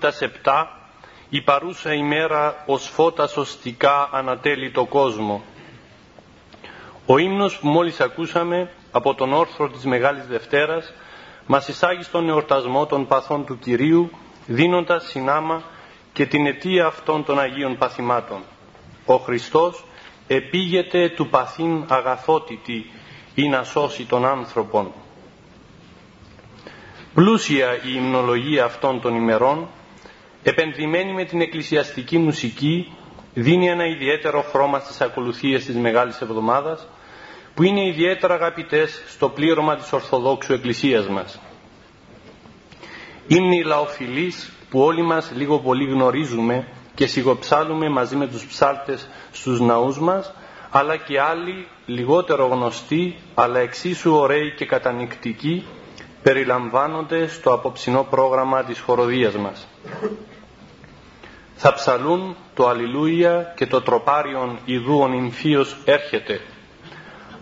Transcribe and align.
Τα 0.00 0.06
πάθη 0.08 0.18
τα 0.18 0.26
σεπτά, 0.26 0.70
η 1.28 1.40
παρούσα 1.42 1.92
ημέρα 1.92 2.62
ως 2.66 2.88
φώτας 2.88 3.30
σωστικά 3.30 4.08
ανατέλει 4.12 4.70
το 4.70 4.84
κόσμο. 4.84 5.42
Ο 7.06 7.18
ύμνος 7.18 7.58
που 7.58 7.68
μόλις 7.68 8.00
ακούσαμε 8.00 8.70
από 8.92 9.14
τον 9.14 9.32
όρθρο 9.32 9.68
της 9.68 9.84
Μεγάλης 9.84 10.26
Δευτέρας 10.26 10.92
μας 11.46 11.68
εισάγει 11.68 12.02
στον 12.02 12.28
εορτασμό 12.28 12.86
των 12.86 13.06
παθών 13.06 13.44
του 13.44 13.58
Κυρίου 13.58 14.10
δίνοντας 14.46 15.04
συνάμα 15.04 15.62
και 16.12 16.26
την 16.26 16.46
αιτία 16.46 16.86
αυτών 16.86 17.24
των 17.24 17.38
Αγίων 17.40 17.76
παθημάτων. 17.78 18.40
Ο 19.06 19.16
Χριστός 19.16 19.84
επήγεται 20.26 21.08
του 21.08 21.28
παθήν 21.28 21.84
αγαθότητη 21.88 22.90
ή 23.34 23.48
να 23.48 23.64
σώσει 23.64 24.04
τον 24.04 24.24
άνθρωπον. 24.26 24.92
Πλούσια 27.16 27.74
η 27.74 27.92
υμνολογία 27.96 28.64
αυτών 28.64 29.00
των 29.00 29.14
ημερών, 29.14 29.66
επενδυμένη 30.48 31.12
με 31.12 31.24
την 31.24 31.40
εκκλησιαστική 31.40 32.18
μουσική, 32.18 32.92
δίνει 33.34 33.68
ένα 33.68 33.86
ιδιαίτερο 33.86 34.42
χρώμα 34.42 34.78
στις 34.78 35.00
ακολουθίες 35.00 35.64
της 35.64 35.74
Μεγάλης 35.74 36.20
Εβδομάδας, 36.20 36.86
που 37.54 37.62
είναι 37.62 37.86
ιδιαίτερα 37.86 38.34
αγαπητές 38.34 39.02
στο 39.08 39.28
πλήρωμα 39.28 39.76
της 39.76 39.92
Ορθοδόξου 39.92 40.52
Εκκλησίας 40.52 41.08
μας. 41.08 41.40
Είναι 43.26 43.56
η 43.56 43.62
λαοφιλής 43.62 44.52
που 44.70 44.80
όλοι 44.80 45.02
μας 45.02 45.30
λίγο 45.34 45.58
πολύ 45.58 45.84
γνωρίζουμε 45.84 46.66
και 46.94 47.06
σιγοψάλουμε 47.06 47.88
μαζί 47.88 48.16
με 48.16 48.26
τους 48.26 48.46
ψάλτες 48.46 49.08
στους 49.32 49.60
ναούς 49.60 49.98
μας, 50.00 50.34
αλλά 50.70 50.96
και 50.96 51.20
άλλοι 51.20 51.66
λιγότερο 51.86 52.46
γνωστοί, 52.46 53.16
αλλά 53.34 53.58
εξίσου 53.58 54.14
ωραίοι 54.14 54.54
και 54.56 54.66
κατανικτικοί, 54.66 55.64
περιλαμβάνονται 56.22 57.26
στο 57.26 57.52
απόψινό 57.52 58.06
πρόγραμμα 58.10 58.64
της 58.64 58.80
χοροδίας 58.80 59.34
μας. 59.34 59.66
Θα 61.56 61.74
ψαλούν 61.74 62.36
το 62.54 62.68
Αλληλούια 62.68 63.52
και 63.56 63.66
το 63.66 63.82
τροπάριον 63.82 64.58
ιδούον 64.64 65.12
Ινφίος 65.12 65.76
έρχεται. 65.84 66.40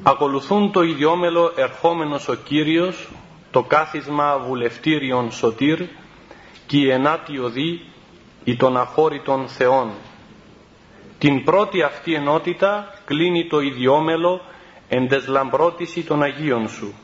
Ακολουθούν 0.03 0.73
το 0.73 0.83
ιδιόμελο 0.83 1.53
ερχόμενος 1.57 2.29
ο 2.29 2.35
Κύριος, 2.35 3.09
το 3.51 3.63
κάθισμα 3.63 4.39
βουλευτήριον 4.39 5.33
σωτήρ 5.33 5.83
και 6.67 6.77
η 6.77 6.91
ενάτη 6.91 7.39
οδή 7.39 7.81
ή 8.45 8.57
των 8.57 8.77
αχώρητων 8.77 9.49
θεών. 9.49 9.91
Την 11.19 11.45
πρώτη 11.45 11.83
αυτή 11.83 12.15
ενότητα 12.15 12.95
κλείνει 13.05 13.47
το 13.47 13.61
ιδιόμελο 13.61 14.41
εντεσλαμπρότηση 14.89 16.03
των 16.03 16.23
Αγίων 16.23 16.69
σου 16.69 16.95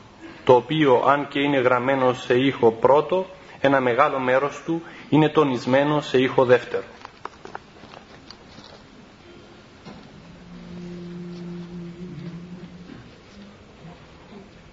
το 0.43 0.55
οποίο 0.55 1.03
αν 1.07 1.27
και 1.27 1.39
είναι 1.39 1.57
γραμμένο 1.59 2.13
σε 2.13 2.33
ήχο 2.33 2.71
πρώτο, 2.71 3.25
ένα 3.59 3.79
μεγάλο 3.81 4.19
μέρος 4.19 4.61
του 4.65 4.81
είναι 5.09 5.29
τονισμένο 5.29 6.01
σε 6.01 6.21
ήχο 6.21 6.45
δεύτερο. 6.45 6.83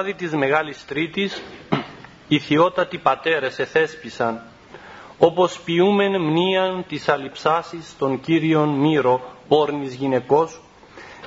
βράδυ 0.00 0.14
της 0.14 0.32
Μεγάλης 0.34 0.84
Τρίτης 0.84 1.42
οι 2.28 2.38
θειότατοι 2.38 2.98
πατέρες 2.98 3.58
εθέσπισαν 3.58 4.40
όπως 5.18 5.60
ποιούμεν 5.60 6.20
μνήαν 6.20 6.84
της 6.88 7.08
αλυψάσης 7.08 7.96
των 7.98 8.20
κύριων 8.20 8.68
Μύρο, 8.68 9.20
πόρνης 9.48 9.94
γυναικός, 9.94 10.60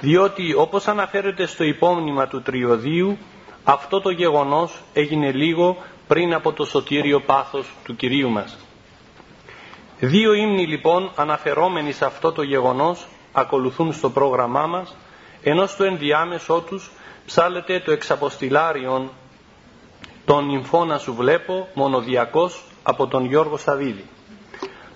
διότι 0.01 0.53
όπως 0.53 0.87
αναφέρεται 0.87 1.45
στο 1.45 1.63
υπόμνημα 1.63 2.27
του 2.27 2.41
Τριωδίου, 2.41 3.17
αυτό 3.63 4.01
το 4.01 4.09
γεγονός 4.09 4.81
έγινε 4.93 5.31
λίγο 5.31 5.77
πριν 6.07 6.33
από 6.33 6.53
το 6.53 6.65
σωτήριο 6.65 7.19
πάθος 7.19 7.65
του 7.83 7.95
Κυρίου 7.95 8.29
μας. 8.29 8.57
Δύο 9.99 10.33
ύμνοι 10.33 10.67
λοιπόν 10.67 11.11
αναφερόμενοι 11.15 11.91
σε 11.91 12.05
αυτό 12.05 12.31
το 12.31 12.41
γεγονός 12.41 13.05
ακολουθούν 13.31 13.93
στο 13.93 14.09
πρόγραμμά 14.09 14.65
μας, 14.67 14.95
ενώ 15.43 15.65
στο 15.65 15.83
ενδιάμεσό 15.83 16.61
τους 16.61 16.91
Ψάλετε 17.25 17.79
το 17.79 17.91
εξαποστηλάριον 17.91 19.09
«Τον 20.25 20.45
νυμφώνα 20.45 20.97
σου 20.97 21.13
βλέπω» 21.13 21.67
μονοδιακός 21.73 22.63
από 22.83 23.07
τον 23.07 23.25
Γιώργο 23.25 23.57
Σαβίδη. 23.57 24.05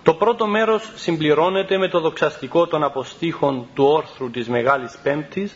Το 0.04 0.14
πρώτο 0.14 0.48
μέρος 0.48 0.92
συμπληρώνεται 0.96 1.78
με 1.78 1.88
το 1.88 2.00
δοξαστικό 2.00 2.68
των 2.68 2.84
αποστήχων 2.84 3.68
του 3.74 3.86
όρθρου 3.86 4.32
της 4.32 4.48
Μεγάλης 4.48 4.98
Πέμπτης 5.04 5.54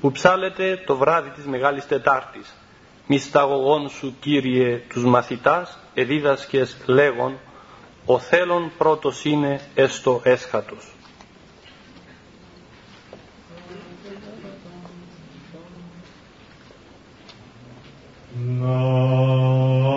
που 0.00 0.12
ψάλετε 0.12 0.82
το 0.86 0.96
βράδυ 0.96 1.30
της 1.30 1.44
Μεγάλης 1.46 1.86
Τετάρτης. 1.86 2.54
Μισταγωγών 3.06 3.88
σου 3.88 4.14
Κύριε 4.20 4.82
τους 4.88 5.04
μαθητάς 5.04 5.78
εδίδασκες 5.94 6.76
λέγον 6.86 7.38
ο 8.06 8.18
θέλων 8.18 8.70
πρώτος 8.78 9.24
είναι 9.24 9.60
έστω 9.74 10.20
έσχατος. 10.24 10.92
No. 18.48 19.88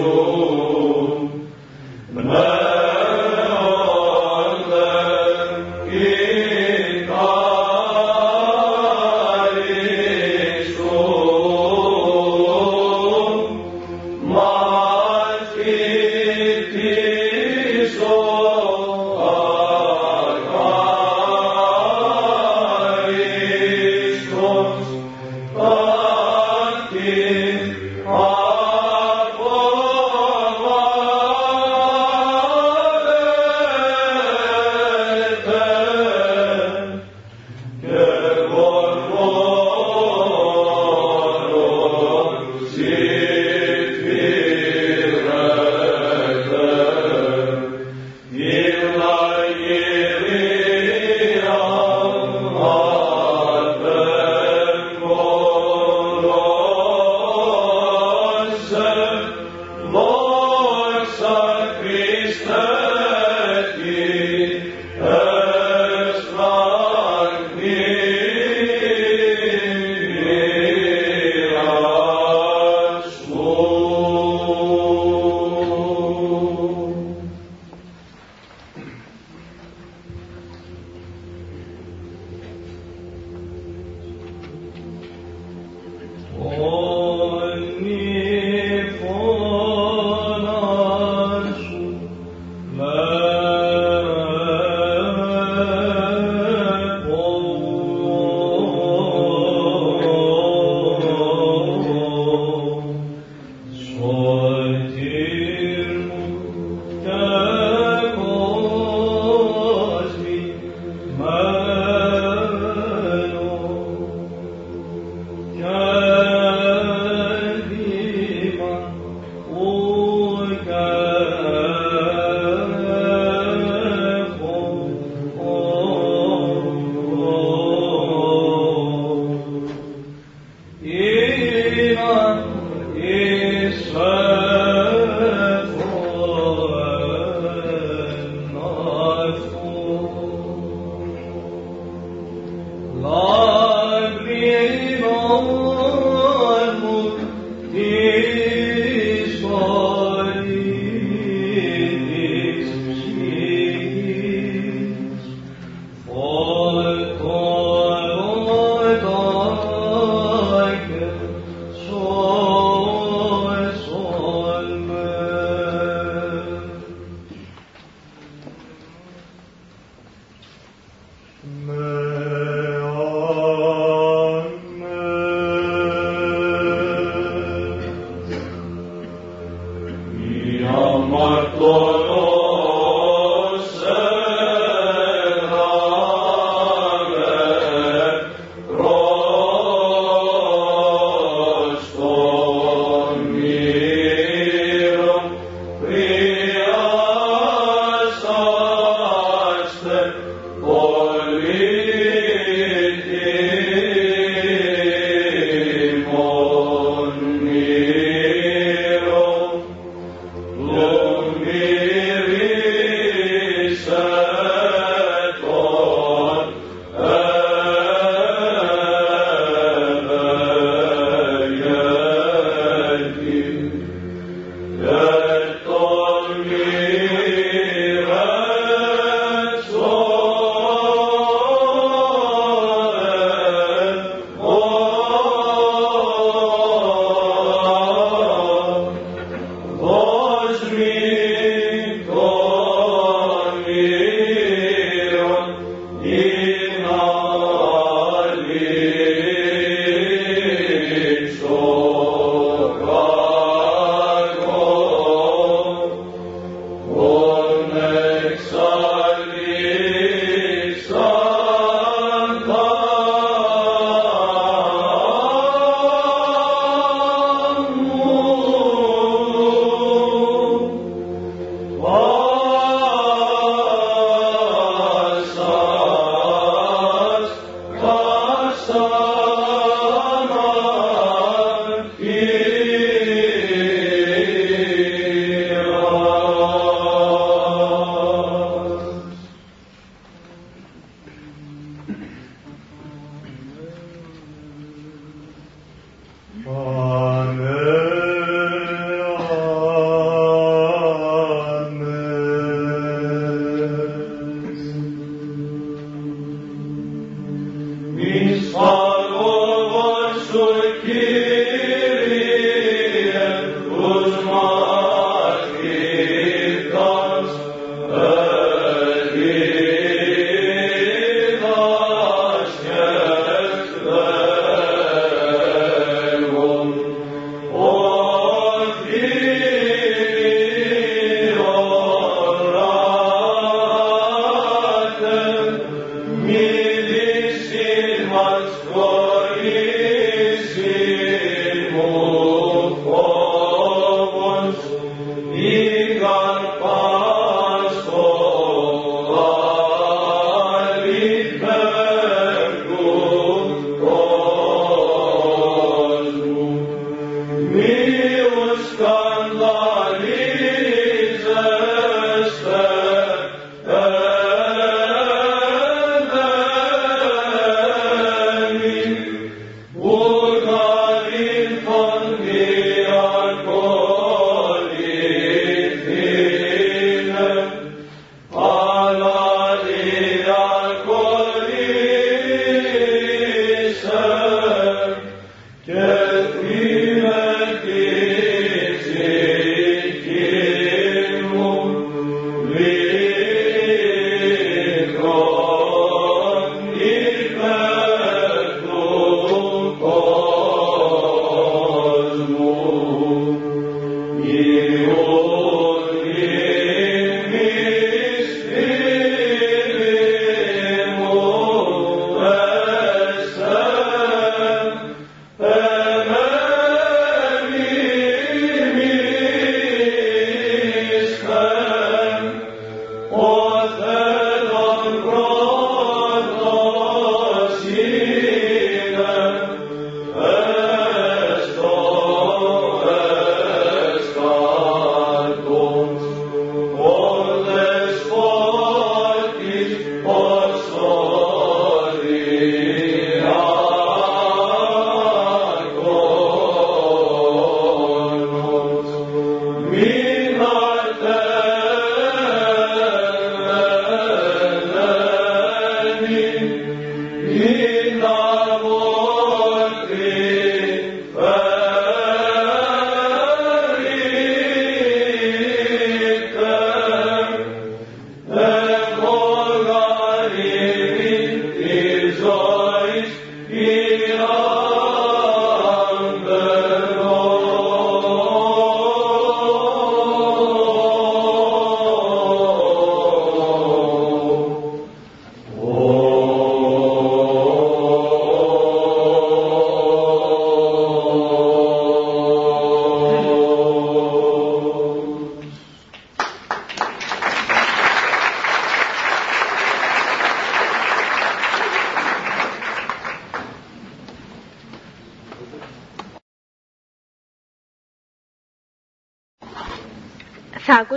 Senhor. 0.00 0.39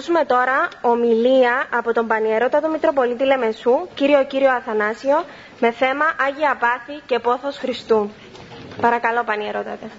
Ακούσουμε 0.06 0.26
τώρα 0.26 0.68
ομιλία 0.82 1.68
από 1.74 1.94
τον 1.94 2.08
Πανιερότατο 2.08 2.70
Μητροπολίτη 2.70 3.24
Λεμεσού, 3.26 3.88
κύριο 3.94 4.26
κύριο 4.26 4.52
Αθανάσιο, 4.52 5.24
με 5.60 5.72
θέμα 5.72 6.06
Άγια 6.28 6.58
Πάθη 6.60 7.02
και 7.06 7.20
Πόθος 7.20 7.58
Χριστού. 7.58 8.10
Παρακαλώ 8.82 9.24
Πανιερότατε. 9.24 9.90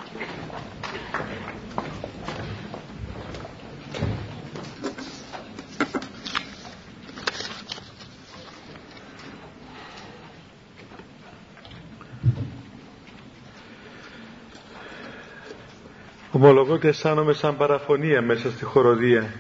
Ομολογώ 16.33 16.73
ότι 16.73 16.89
αισθάνομαι 16.89 17.33
σαν 17.33 17.57
παραφωνία 17.57 18.23
μέσα 18.23 18.51
στη 18.51 18.65
χοροδία 18.65 19.31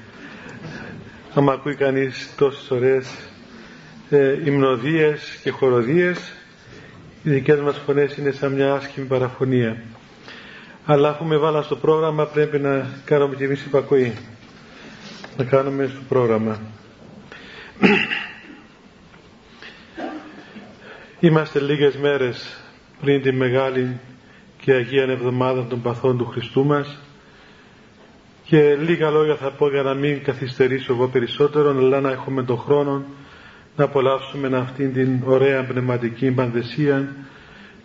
άμα 1.35 1.53
ακούει 1.53 1.75
κανείς 1.75 2.35
τόσες 2.37 2.71
ωραίες 2.71 3.15
ε, 4.11 4.39
υμνοδίες 4.45 5.39
και 5.43 5.51
χοροδίες 5.51 6.33
οι 7.23 7.31
δικές 7.31 7.61
μας 7.61 7.79
φωνές 7.87 8.17
είναι 8.17 8.31
σαν 8.31 8.53
μια 8.53 8.73
άσχημη 8.75 9.07
παραφωνία. 9.07 9.83
Αλλά 10.85 11.09
αφού 11.09 11.25
με 11.25 11.37
βάλα 11.37 11.63
στο 11.63 11.77
πρόγραμμα 11.77 12.25
πρέπει 12.27 12.59
να 12.59 12.89
κάνουμε 13.05 13.35
και 13.35 13.45
εμείς 13.45 13.65
υπακοή. 13.65 14.13
Να 15.37 15.45
κάνουμε 15.45 15.87
στο 15.87 16.01
πρόγραμμα. 16.09 16.59
Είμαστε 21.21 21.61
λίγες 21.61 21.97
μέρες 21.97 22.57
πριν 23.01 23.23
τη 23.23 23.33
Μεγάλη 23.33 24.01
και 24.61 24.73
Αγία 24.73 25.03
Εβδομάδα 25.03 25.67
των 25.67 25.83
Παθών 25.83 26.19
του 26.19 26.27
Χριστού 26.27 26.65
μας 26.65 26.99
και 28.55 28.75
λίγα 28.75 29.11
λόγια 29.11 29.35
θα 29.35 29.51
πω 29.51 29.69
για 29.69 29.83
να 29.83 29.95
μην 29.95 30.23
καθυστερήσω 30.23 30.93
εγώ 30.93 31.09
περισσότερο, 31.09 31.71
αλλά 31.71 32.01
να 32.01 32.11
έχουμε 32.11 32.43
τον 32.43 32.59
χρόνο 32.59 33.05
να 33.77 33.85
απολαύσουμε 33.85 34.57
αυτήν 34.57 34.93
την 34.93 35.21
ωραία 35.25 35.65
πνευματική 35.65 36.31
πανδεσία 36.31 37.17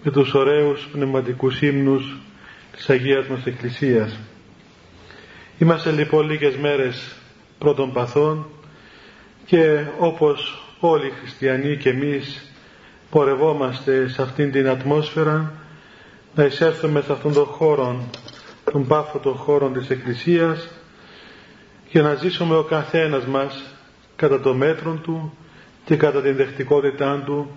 με 0.04 0.12
τους 0.12 0.34
ωραίους 0.34 0.88
πνευματικούς 0.92 1.62
ύμνους 1.62 2.18
της 2.72 2.90
Αγίας 2.90 3.28
μας 3.28 3.46
Εκκλησίας. 3.46 4.20
Είμαστε 5.58 5.92
λοιπόν 5.92 6.30
λίγες 6.30 6.56
μέρες 6.58 7.16
πρώτων 7.60 7.94
παθών 7.94 8.46
και 9.46 9.84
όπως 10.00 10.64
όλοι 10.80 11.08
οι 11.08 11.14
χριστιανοί 11.20 11.78
και 11.78 11.90
εμείς 11.90 12.52
πορευόμαστε 13.10 14.08
σε 14.08 14.22
αυτήν 14.22 14.52
την 14.52 14.68
ατμόσφαιρα 14.68 15.54
να 16.36 16.44
εισέλθουμε 16.44 17.02
σε 17.02 17.12
αυτόν 17.12 17.34
τον 17.34 17.46
χώρο, 17.46 18.10
τον 18.72 18.88
πάφο 18.88 19.20
των 19.20 19.34
χώρων 19.34 19.74
της 19.74 19.90
Εκκλησίας 19.90 20.70
και 21.90 22.02
να 22.02 22.14
ζήσουμε 22.14 22.56
ο 22.56 22.64
καθένας 22.64 23.26
μας 23.26 23.64
κατά 24.16 24.40
το 24.40 24.54
μέτρο 24.54 24.94
του 25.04 25.34
και 25.86 25.96
κατά 25.96 26.22
την 26.22 26.36
δεχτικότητά 26.36 27.22
του 27.26 27.52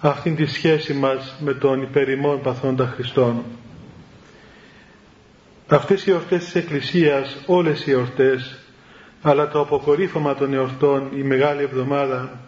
αυτήν 0.00 0.36
τη 0.36 0.46
σχέση 0.46 0.94
μας 0.94 1.36
με 1.40 1.54
τον 1.54 1.82
υπερημόν 1.82 2.40
παθόντα 2.40 2.86
Χριστόν. 2.86 3.42
Αυτές 5.68 6.06
οι 6.06 6.10
εορτές 6.10 6.44
της 6.44 6.54
Εκκλησίας, 6.54 7.36
όλες 7.46 7.86
οι 7.86 7.90
εορτές, 7.90 8.58
αλλά 9.22 9.48
το 9.48 9.60
αποκορύφωμα 9.60 10.34
των 10.34 10.54
εορτών, 10.54 11.08
η 11.16 11.22
Μεγάλη 11.22 11.62
Εβδομάδα, 11.62 12.40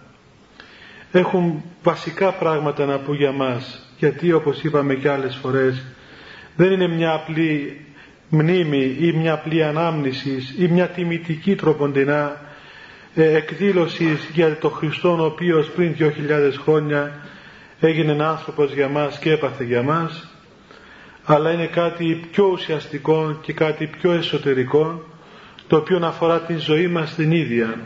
έχουν 1.13 1.63
βασικά 1.83 2.33
πράγματα 2.33 2.85
να 2.87 2.99
πούν 2.99 3.15
για 3.15 3.33
μας, 3.33 3.87
γιατί 3.99 4.33
όπως 4.33 4.63
είπαμε 4.63 4.95
και 4.95 5.09
άλλες 5.11 5.37
φορές, 5.37 5.83
δεν 6.57 6.73
είναι 6.73 6.89
μια 6.89 7.13
απλή 7.13 7.81
μνήμη 8.29 8.97
ή 9.01 9.13
μια 9.13 9.33
απλή 9.33 9.65
ανάμνησης 9.65 10.55
ή 10.59 10.69
μια 10.69 10.89
τιμητική 10.89 11.55
τροποντινά 11.55 12.41
ε, 13.15 13.37
εκδήλωσης 13.37 14.31
για 14.33 14.57
το 14.57 14.69
Χριστόν 14.69 15.21
ο 15.21 15.25
οποίος 15.25 15.71
πριν 15.71 15.95
2.000 15.99 16.11
χρόνια 16.63 17.13
έγινε 17.81 18.25
άνθρωπος 18.25 18.73
για 18.73 18.89
μας 18.89 19.19
και 19.19 19.33
έπαθε 19.33 19.65
για 19.65 19.83
μας 19.83 20.29
αλλά 21.25 21.53
είναι 21.53 21.67
κάτι 21.67 22.21
πιο 22.31 22.45
ουσιαστικό 22.45 23.39
και 23.41 23.53
κάτι 23.53 23.87
πιο 23.87 24.13
εσωτερικό 24.13 25.03
το 25.67 25.77
οποίο 25.77 26.01
αφορά 26.03 26.41
την 26.41 26.59
ζωή 26.59 26.87
μας 26.87 27.15
την 27.15 27.31
ίδια. 27.33 27.79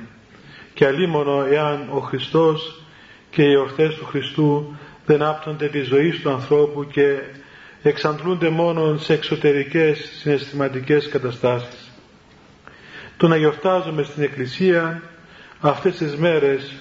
Και 0.75 0.87
αλίμονο 0.87 1.45
εάν 1.51 1.89
ο 1.91 1.99
Χριστός 1.99 2.83
και 3.31 3.43
οι 3.43 3.55
ορθές 3.55 3.95
του 3.95 4.05
Χριστού 4.05 4.77
δεν 5.07 5.23
άπτονται 5.23 5.67
τη 5.67 5.81
ζωή 5.81 6.11
του 6.11 6.31
ανθρώπου 6.31 6.87
και 6.87 7.19
εξαντλούνται 7.83 8.49
μόνο 8.49 8.97
σε 8.97 9.13
εξωτερικές 9.13 10.11
συναισθηματικές 10.21 11.09
καταστάσεις. 11.09 11.91
Το 13.17 13.29
να 13.29 13.37
γιορτάζουμε 13.37 14.03
στην 14.03 14.23
Εκκλησία 14.23 15.03
αυτές 15.61 15.97
τις 15.97 16.17
μέρες 16.17 16.73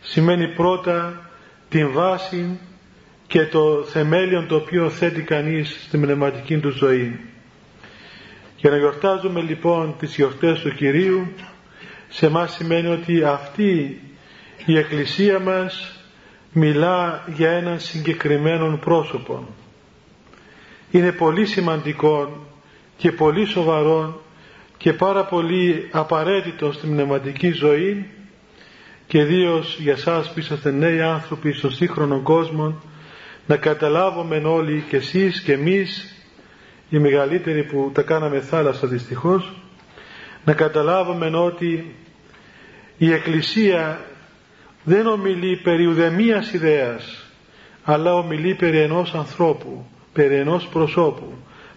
σημαίνει 0.00 0.48
πρώτα 0.48 1.30
την 1.68 1.92
βάση 1.92 2.58
και 3.26 3.46
το 3.46 3.84
θεμέλιο 3.84 4.44
το 4.48 4.54
οποίο 4.56 4.90
θέτει 4.90 5.22
κανείς 5.22 5.82
στην 5.86 6.00
πνευματική 6.00 6.58
του 6.58 6.70
ζωή. 6.70 7.20
Για 8.56 8.70
να 8.70 8.76
γιορτάζουμε 8.76 9.40
λοιπόν 9.40 9.94
τις 9.98 10.14
γιορτές 10.14 10.60
του 10.60 10.74
Κυρίου 10.74 11.26
σε 12.08 12.28
μας 12.28 12.52
σημαίνει 12.52 12.86
ότι 12.86 13.24
αυτή 13.24 14.00
η 14.66 14.78
Εκκλησία 14.78 15.38
μας 15.38 16.00
μιλά 16.52 17.24
για 17.34 17.50
έναν 17.50 17.80
συγκεκριμένο 17.80 18.76
πρόσωπο. 18.76 19.46
Είναι 20.90 21.12
πολύ 21.12 21.46
σημαντικό 21.46 22.46
και 22.96 23.12
πολύ 23.12 23.44
σοβαρό 23.46 24.22
και 24.76 24.92
πάρα 24.92 25.24
πολύ 25.24 25.88
απαραίτητο 25.92 26.72
στην 26.72 26.90
πνευματική 26.90 27.50
ζωή 27.52 28.06
και 29.06 29.18
ιδίως 29.18 29.78
για 29.80 29.96
σας 29.96 30.32
που 30.32 30.38
είσαστε 30.38 30.70
νέοι 30.70 31.00
άνθρωποι 31.00 31.52
στον 31.52 31.72
σύγχρονο 31.72 32.20
κόσμο 32.20 32.80
να 33.46 33.56
καταλάβουμε 33.56 34.36
όλοι 34.36 34.84
και 34.88 34.96
εσείς 34.96 35.40
και 35.40 35.52
εμείς 35.52 36.14
οι 36.88 36.98
μεγαλύτεροι 36.98 37.64
που 37.64 37.90
τα 37.94 38.02
κάναμε 38.02 38.40
θάλασσα 38.40 38.86
δυστυχώς 38.86 39.52
να 40.44 40.52
καταλάβουμε 40.52 41.26
ότι 41.38 41.94
η 42.98 43.12
Εκκλησία 43.12 44.00
δεν 44.84 45.06
ομιλεί 45.06 45.56
περί 45.56 45.86
ουδεμίας 45.86 46.52
ιδέας 46.52 47.30
αλλά 47.84 48.14
ομιλεί 48.14 48.54
περί 48.54 48.78
ενός 48.78 49.14
ανθρώπου 49.14 49.86
περί 50.16 50.34
ενός 50.34 50.66
προσώπου 50.66 51.32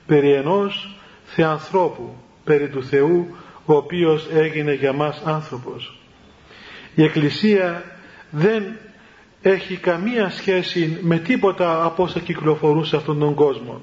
περί 0.06 0.34
ενός 0.34 1.00
θεανθρώπου 1.26 2.16
περί 2.44 2.70
του 2.70 2.84
Θεού 2.84 3.36
ο 3.66 3.74
οποίος 3.74 4.28
έγινε 4.34 4.74
για 4.74 4.94
μας 4.94 5.22
άνθρωπος 5.26 6.00
η 6.96 7.04
Εκκλησία 7.04 7.84
δεν 8.30 8.64
έχει 9.42 9.76
καμία 9.76 10.30
σχέση 10.30 10.98
με 11.02 11.18
τίποτα 11.18 11.84
από 11.84 12.04
όσα 12.04 12.20
κυκλοφορούν 12.20 12.86
σε 12.86 12.96
αυτόν 12.96 13.20
τον 13.20 13.34
κόσμο. 13.34 13.82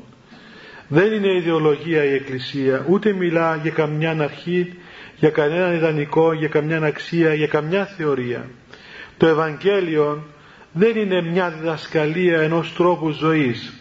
Δεν 0.88 1.12
είναι 1.12 1.36
ιδεολογία 1.36 2.04
η 2.04 2.14
Εκκλησία, 2.14 2.86
ούτε 2.88 3.12
μιλά 3.12 3.56
για 3.62 3.70
καμιά 3.70 4.16
αρχή, 4.20 4.72
για 5.16 5.30
κανέναν 5.30 5.74
ιδανικό, 5.74 6.32
για 6.32 6.48
καμιά 6.48 6.78
αξία, 6.82 7.34
για 7.34 7.46
καμιά 7.46 7.84
θεωρία. 7.84 8.48
Το 9.16 9.26
Ευαγγέλιο 9.26 10.24
δεν 10.72 10.96
είναι 10.96 11.22
μια 11.22 11.50
διδασκαλία 11.50 12.40
ενός 12.40 12.74
τρόπου 12.74 13.10
ζωής. 13.10 13.72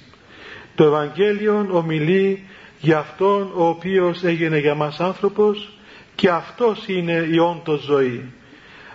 Το 0.75 0.83
Ευαγγέλιο 0.83 1.67
ομιλεί 1.71 2.43
για 2.79 2.97
Αυτόν 2.97 3.51
ο 3.55 3.67
οποίος 3.67 4.23
έγινε 4.23 4.57
για 4.57 4.75
μας 4.75 4.99
άνθρωπος 4.99 5.77
και 6.15 6.29
Αυτός 6.29 6.87
είναι 6.87 7.27
η 7.31 7.37
όντως 7.37 7.81
ζωή. 7.81 8.33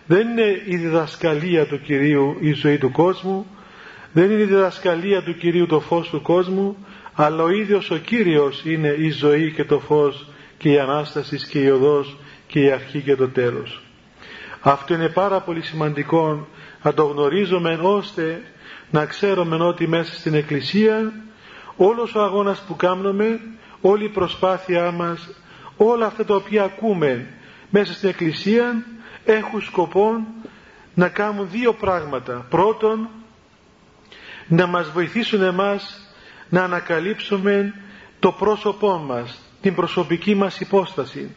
Δεν 0.07 0.29
είναι 0.29 0.63
η 0.65 0.77
διδασκαλία 0.77 1.67
του 1.67 1.81
Κυρίου 1.81 2.37
η 2.41 2.53
ζωή 2.53 2.79
του 2.79 2.91
κόσμου, 2.91 3.47
δεν 4.13 4.31
είναι 4.31 4.41
η 4.41 4.45
διδασκαλία 4.45 5.23
του 5.23 5.37
Κυρίου 5.37 5.67
το 5.67 5.81
φως 5.81 6.09
του 6.09 6.23
κόσμου, 6.23 6.77
αλλά 7.15 7.43
ο 7.43 7.51
ίδιος 7.51 7.91
ο 7.91 7.97
Κύριος 7.97 8.63
είναι 8.65 8.95
η 8.99 9.11
ζωή 9.11 9.53
και 9.53 9.65
το 9.65 9.79
φως 9.79 10.27
και 10.59 10.71
η 10.71 10.79
Ανάστασης 10.79 11.47
και 11.47 11.59
η 11.59 11.69
οδός 11.71 12.17
και 12.47 12.61
η 12.61 12.71
αρχή 12.71 13.01
και 13.01 13.17
το 13.17 13.29
τέλος. 13.29 13.83
Αυτό 14.61 14.95
είναι 14.95 15.09
πάρα 15.09 15.41
πολύ 15.41 15.63
σημαντικό 15.63 16.49
να 16.83 16.95
το 16.95 17.05
γνωρίζουμε 17.05 17.79
ώστε 17.83 18.43
να 18.91 19.07
ξέρουμε 19.07 19.57
ότι 19.57 19.89
μέσα 19.89 20.15
στην 20.15 20.35
Εκκλησία 20.35 21.13
όλος 21.83 22.15
ο 22.15 22.23
αγώνας 22.23 22.61
που 22.61 22.77
κάνουμε, 22.77 23.41
όλη 23.81 24.05
η 24.05 24.09
προσπάθειά 24.09 24.91
μας, 24.91 25.29
όλα 25.77 26.07
αυτά 26.07 26.25
τα 26.25 26.35
οποία 26.35 26.63
ακούμε 26.65 27.27
μέσα 27.71 27.93
στην 27.93 28.09
Εκκλησία 28.09 28.85
έχουν 29.25 29.63
σκοπό 29.63 30.27
να 30.95 31.09
κάνουν 31.09 31.49
δύο 31.51 31.73
πράγματα. 31.73 32.47
Πρώτον, 32.51 33.09
να 34.49 34.67
μας 34.67 34.91
βοηθήσουν 34.91 35.43
εμάς 35.43 36.13
να 36.49 36.63
ανακαλύψουμε 36.65 37.75
το 38.19 38.33
πρόσωπό 38.33 38.97
μας, 38.97 39.41
την 39.61 39.75
προσωπική 39.75 40.35
μας 40.35 40.61
υπόσταση, 40.61 41.35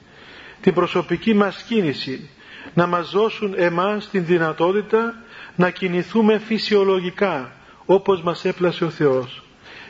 την 0.62 0.74
προσωπική 0.74 1.34
μας 1.34 1.64
κίνηση, 1.64 2.30
να 2.74 2.88
μας 2.88 3.12
δώσουν 3.12 3.54
εμάς 3.58 4.10
την 4.10 4.26
δυνατότητα 4.26 5.14
να 5.56 5.70
κινηθούμε 5.70 6.38
φυσιολογικά 6.38 7.52
όπως 7.86 8.22
μας 8.22 8.46
έπλασε 8.46 8.86
ο 8.86 8.90
Θεός 8.90 9.43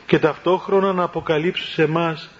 και 0.06 0.18
ταυτόχρονα 0.18 0.92
να 0.92 1.02
αποκαλύψουν 1.02 1.66
σε 1.66 1.82
εμάς 1.82 2.30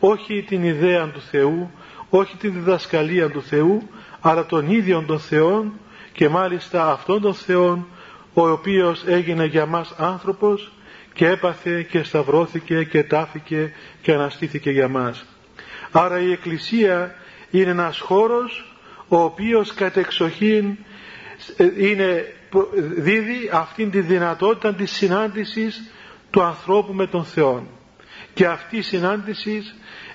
όχι 0.00 0.44
την 0.48 0.64
ιδέα 0.64 1.06
του 1.06 1.20
Θεού, 1.20 1.70
όχι 2.10 2.36
την 2.36 2.52
διδασκαλία 2.52 3.30
του 3.30 3.42
Θεού, 3.42 3.88
αλλά 4.20 4.46
τον 4.46 4.70
ίδιο 4.70 5.04
τον 5.06 5.18
Θεό 5.18 5.72
και 6.12 6.28
μάλιστα 6.28 6.92
αυτόν 6.92 7.20
τον 7.20 7.34
Θεό 7.34 7.86
ο 8.34 8.48
οποίος 8.48 9.04
έγινε 9.06 9.44
για 9.44 9.66
μας 9.66 9.94
άνθρωπος 9.98 10.72
και 11.12 11.28
έπαθε 11.28 11.82
και 11.82 12.02
σταυρώθηκε 12.02 12.84
και 12.84 13.02
τάφηκε 13.02 13.72
και 14.02 14.12
αναστήθηκε 14.12 14.70
για 14.70 14.88
μας. 14.88 15.24
Άρα 15.90 16.20
η 16.20 16.32
Εκκλησία 16.32 17.14
είναι 17.50 17.70
ένας 17.70 17.98
χώρος 17.98 18.74
ο 19.08 19.16
οποίος 19.16 19.74
κατεξοχήν 19.74 20.76
ε, 21.56 21.88
είναι, 21.88 22.34
δίδει 22.96 23.50
αυτήν 23.52 23.90
τη 23.90 24.00
δυνατότητα 24.00 24.74
της 24.74 24.90
συνάντησης 24.90 25.90
του 26.32 26.42
ανθρώπου 26.42 26.92
με 26.92 27.06
τον 27.06 27.24
Θεό. 27.24 27.66
Και 28.34 28.46
αυτή 28.46 28.76
η 28.76 28.82
συνάντηση 28.82 29.62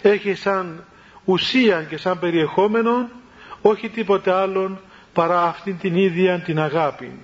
έχει 0.01 0.33
σαν 0.33 0.83
ουσία 1.25 1.83
και 1.83 1.97
σαν 1.97 2.19
περιεχόμενο 2.19 3.09
όχι 3.61 3.89
τίποτε 3.89 4.31
άλλον 4.31 4.79
παρά 5.13 5.43
αυτήν 5.43 5.77
την 5.77 5.95
ίδια 5.95 6.39
την 6.39 6.59
αγάπη. 6.59 7.19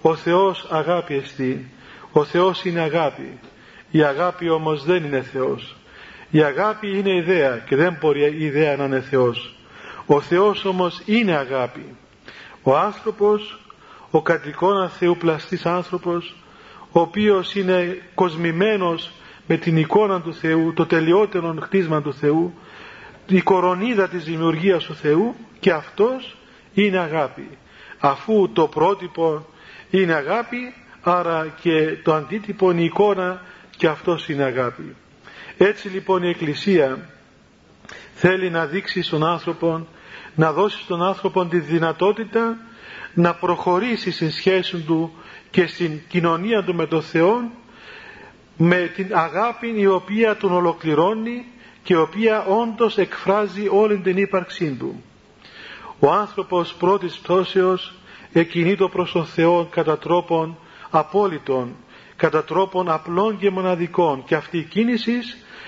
Ο 0.00 0.14
Θεός 0.14 0.66
αγάπη 0.70 1.14
εστί. 1.14 1.70
Ο 2.12 2.24
Θεός 2.24 2.64
είναι 2.64 2.80
αγάπη. 2.80 3.38
Η 3.90 4.02
αγάπη 4.02 4.48
όμως 4.48 4.84
δεν 4.84 5.04
είναι 5.04 5.22
Θεός. 5.22 5.76
Η 6.30 6.42
αγάπη 6.42 6.98
είναι 6.98 7.16
ιδέα 7.16 7.56
και 7.56 7.76
δεν 7.76 7.96
μπορεί 8.00 8.20
η 8.20 8.44
ιδέα 8.44 8.76
να 8.76 8.84
είναι 8.84 9.00
Θεός. 9.00 9.56
Ο 10.06 10.20
Θεός 10.20 10.64
όμως 10.64 11.02
είναι 11.04 11.32
αγάπη. 11.36 11.96
Ο 12.62 12.76
άνθρωπος, 12.76 13.60
ο 14.10 14.22
κατοικώνα 14.22 14.88
Θεού 14.88 15.16
πλαστής 15.16 15.66
άνθρωπος, 15.66 16.36
ο 16.92 17.00
οποίος 17.00 17.54
είναι 17.54 18.02
κοσμημένος 18.14 19.12
με 19.46 19.56
την 19.56 19.76
εικόνα 19.76 20.20
του 20.20 20.34
Θεού, 20.34 20.72
το 20.72 20.86
τελειότερο 20.86 21.56
χτίσμα 21.60 22.02
του 22.02 22.14
Θεού, 22.14 22.54
η 23.26 23.40
κορονίδα 23.40 24.08
της 24.08 24.24
δημιουργίας 24.24 24.84
του 24.84 24.94
Θεού 24.94 25.34
και 25.60 25.70
αυτός 25.70 26.36
είναι 26.74 26.98
αγάπη. 26.98 27.48
Αφού 27.98 28.50
το 28.52 28.66
πρότυπο 28.66 29.46
είναι 29.90 30.12
αγάπη, 30.12 30.74
άρα 31.02 31.54
και 31.60 31.96
το 32.02 32.14
αντίτυπο 32.14 32.72
η 32.72 32.84
εικόνα 32.84 33.42
και 33.76 33.86
αυτός 33.86 34.28
είναι 34.28 34.42
αγάπη 34.42 34.96
έτσι 35.64 35.88
λοιπόν 35.88 36.22
η 36.22 36.28
Εκκλησία 36.28 37.08
θέλει 38.14 38.50
να 38.50 38.66
δείξει 38.66 39.02
στον 39.02 39.24
άνθρωπο 39.24 39.86
να 40.34 40.52
δώσει 40.52 40.78
στον 40.82 41.02
άνθρωπο 41.02 41.46
τη 41.46 41.58
δυνατότητα 41.58 42.56
να 43.14 43.34
προχωρήσει 43.34 44.10
στην 44.10 44.30
σχέση 44.30 44.76
του 44.76 45.12
και 45.52 45.66
στην 45.66 46.00
κοινωνία 46.08 46.62
του 46.64 46.74
με 46.74 46.86
τον 46.86 47.02
Θεό 47.02 47.50
με 48.56 48.90
την 48.94 49.16
αγάπη 49.16 49.74
η 49.76 49.86
οποία 49.86 50.36
τον 50.36 50.52
ολοκληρώνει 50.52 51.46
και 51.82 51.92
η 51.92 51.96
οποία 51.96 52.44
όντως 52.44 52.98
εκφράζει 52.98 53.68
όλη 53.70 53.98
την 53.98 54.16
ύπαρξή 54.16 54.76
του. 54.78 55.02
Ο 55.98 56.10
άνθρωπος 56.10 56.74
πρώτης 56.74 57.18
πτώσεως 57.18 57.94
εκκινείτο 58.32 58.88
προς 58.88 59.12
τον 59.12 59.24
Θεό 59.24 59.68
κατά 59.70 59.98
τρόπον 59.98 60.58
απόλυτον, 60.90 61.76
κατά 62.16 62.44
τρόπον 62.44 62.90
απλών 62.90 63.38
και 63.38 63.50
μοναδικών 63.50 64.24
και 64.24 64.34
αυτή 64.34 64.58
η 64.58 64.62
κίνηση 64.62 65.18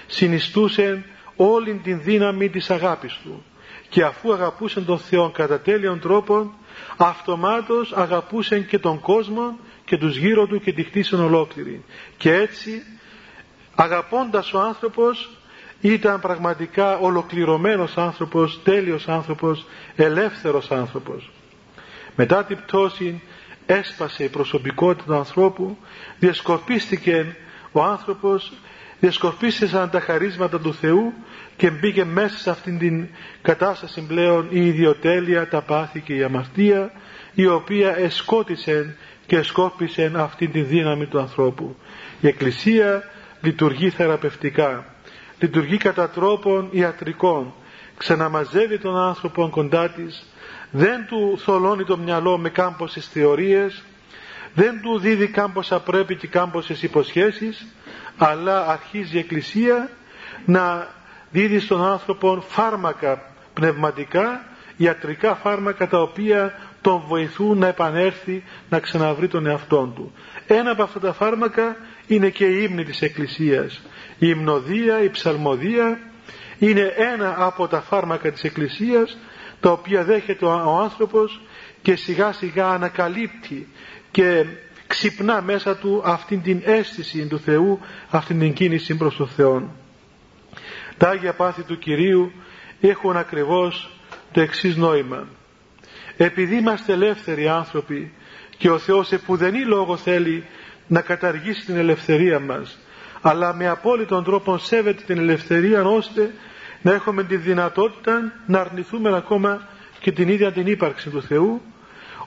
συνιστούσε 0.06 1.04
όλη 1.36 1.80
την 1.82 2.00
δύναμη 2.02 2.48
της 2.48 2.70
αγάπης 2.70 3.20
του 3.22 3.44
και 3.88 4.02
αφού 4.02 4.32
αγαπούσε 4.32 4.80
τον 4.80 4.98
Θεό 4.98 5.30
κατά 5.30 5.60
τέλειον 5.60 6.00
τρόπον 6.00 6.52
αυτομάτως 6.96 7.92
αγαπούσε 7.92 8.60
και 8.60 8.78
τον 8.78 9.00
κόσμο 9.00 9.58
και 9.84 9.96
τους 9.96 10.16
γύρω 10.16 10.46
του 10.46 10.60
και 10.60 10.72
τη 10.72 10.82
χτίσαν 10.82 11.20
ολόκληρη 11.20 11.84
και 12.16 12.34
έτσι 12.34 12.82
αγαπώντας 13.74 14.52
ο 14.52 14.60
άνθρωπος 14.60 15.30
ήταν 15.80 16.20
πραγματικά 16.20 16.98
ολοκληρωμένος 16.98 17.96
άνθρωπος, 17.96 18.60
τέλειος 18.62 19.08
άνθρωπος, 19.08 19.66
ελεύθερος 19.96 20.70
άνθρωπος. 20.70 21.30
Μετά 22.16 22.44
την 22.44 22.56
πτώση 22.56 23.22
έσπασε 23.66 24.24
η 24.24 24.28
προσωπικότητα 24.28 25.04
του 25.04 25.14
ανθρώπου, 25.14 25.78
διασκορπίστηκε 26.18 27.36
ο 27.72 27.82
άνθρωπος, 27.82 28.52
διασκορπίστησαν 29.00 29.90
τα 29.90 30.00
χαρίσματα 30.00 30.60
του 30.60 30.74
Θεού 30.74 31.12
και 31.56 31.70
μπήκε 31.70 32.04
μέσα 32.04 32.38
σε 32.38 32.50
αυτήν 32.50 32.78
την 32.78 33.08
κατάσταση 33.42 34.06
πλέον 34.06 34.46
η 34.50 34.66
ιδιοτέλεια, 34.66 35.48
τα 35.48 35.60
πάθη 35.60 36.00
και 36.00 36.14
η 36.14 36.22
αμαρτία 36.22 36.92
η 37.34 37.46
οποία 37.46 37.96
εσκότησε 37.96 38.96
και 39.26 39.42
σκόρπισε 39.42 40.12
αυτήν 40.16 40.52
τη 40.52 40.60
δύναμη 40.60 41.06
του 41.06 41.18
ανθρώπου. 41.18 41.76
Η 42.20 42.26
Εκκλησία 42.26 43.02
λειτουργεί 43.40 43.90
θεραπευτικά, 43.90 44.84
λειτουργεί 45.38 45.76
κατά 45.76 46.08
τρόπον 46.08 46.68
ιατρικών, 46.70 47.54
ξαναμαζεύει 47.96 48.78
τον 48.78 48.96
άνθρωπο 48.96 49.48
κοντά 49.50 49.90
της, 49.90 50.26
δεν 50.70 51.06
του 51.06 51.38
θολώνει 51.38 51.84
το 51.84 51.96
μυαλό 51.98 52.38
με 52.38 52.48
κάμποσες 52.48 53.08
θεωρίες, 53.08 53.82
δεν 54.54 54.80
του 54.82 54.98
δίδει 54.98 55.26
κάμποσα 55.26 55.80
πρέπει 55.80 56.16
και 56.16 56.26
κάμποσες 56.26 56.82
υποσχέσεις, 56.82 57.66
αλλά 58.16 58.66
αρχίζει 58.66 59.16
η 59.16 59.18
Εκκλησία 59.18 59.90
να 60.44 60.88
δίδει 61.30 61.58
στον 61.58 61.84
άνθρωπο 61.84 62.44
φάρμακα 62.48 63.22
πνευματικά, 63.54 64.44
ιατρικά 64.76 65.34
φάρμακα 65.34 65.88
τα 65.88 66.00
οποία 66.02 66.54
τον 66.84 67.02
βοηθούν 67.06 67.58
να 67.58 67.66
επανέλθει 67.66 68.42
να 68.68 68.78
ξαναβρει 68.78 69.28
τον 69.28 69.46
εαυτό 69.46 69.92
του. 69.94 70.12
Ένα 70.46 70.70
από 70.70 70.82
αυτά 70.82 71.00
τα 71.00 71.12
φάρμακα 71.12 71.76
είναι 72.06 72.30
και 72.30 72.44
η 72.44 72.66
ύμνη 72.68 72.84
της 72.84 73.02
Εκκλησίας. 73.02 73.82
Η 74.18 74.26
υμνοδία, 74.28 75.02
η 75.02 75.10
ψαλμοδία 75.10 75.98
είναι 76.58 76.92
ένα 76.96 77.34
από 77.38 77.68
τα 77.68 77.80
φάρμακα 77.80 78.32
της 78.32 78.44
Εκκλησίας 78.44 79.16
τα 79.60 79.70
οποία 79.70 80.04
δέχεται 80.04 80.44
ο 80.44 80.78
άνθρωπος 80.82 81.40
και 81.82 81.96
σιγά 81.96 82.32
σιγά 82.32 82.68
ανακαλύπτει 82.68 83.68
και 84.10 84.44
ξυπνά 84.86 85.42
μέσα 85.42 85.76
του 85.76 86.02
αυτήν 86.04 86.42
την 86.42 86.62
αίσθηση 86.64 87.26
του 87.26 87.38
Θεού, 87.38 87.80
αυτήν 88.10 88.38
την 88.38 88.52
κίνηση 88.52 88.96
προς 88.96 89.16
τον 89.16 89.28
Θεό. 89.28 89.74
Τα 90.96 91.08
Άγια 91.08 91.32
Πάθη 91.32 91.62
του 91.62 91.78
Κυρίου 91.78 92.32
έχουν 92.80 93.16
ακριβώς 93.16 93.90
το 94.32 94.40
εξής 94.40 94.76
νόημα 94.76 95.26
επειδή 96.16 96.56
είμαστε 96.56 96.92
ελεύθεροι 96.92 97.48
άνθρωποι 97.48 98.12
και 98.56 98.70
ο 98.70 98.78
Θεός 98.78 99.12
επουδενή 99.12 99.64
λόγο 99.64 99.96
θέλει 99.96 100.44
να 100.86 101.00
καταργήσει 101.00 101.64
την 101.64 101.76
ελευθερία 101.76 102.40
μας 102.40 102.78
αλλά 103.20 103.54
με 103.54 103.68
απόλυτον 103.68 104.24
τρόπο 104.24 104.58
σέβεται 104.58 105.02
την 105.06 105.18
ελευθερία 105.18 105.82
ώστε 105.84 106.34
να 106.82 106.92
έχουμε 106.92 107.24
τη 107.24 107.36
δυνατότητα 107.36 108.32
να 108.46 108.60
αρνηθούμε 108.60 109.16
ακόμα 109.16 109.68
και 110.00 110.12
την 110.12 110.28
ίδια 110.28 110.52
την 110.52 110.66
ύπαρξη 110.66 111.10
του 111.10 111.22
Θεού 111.22 111.62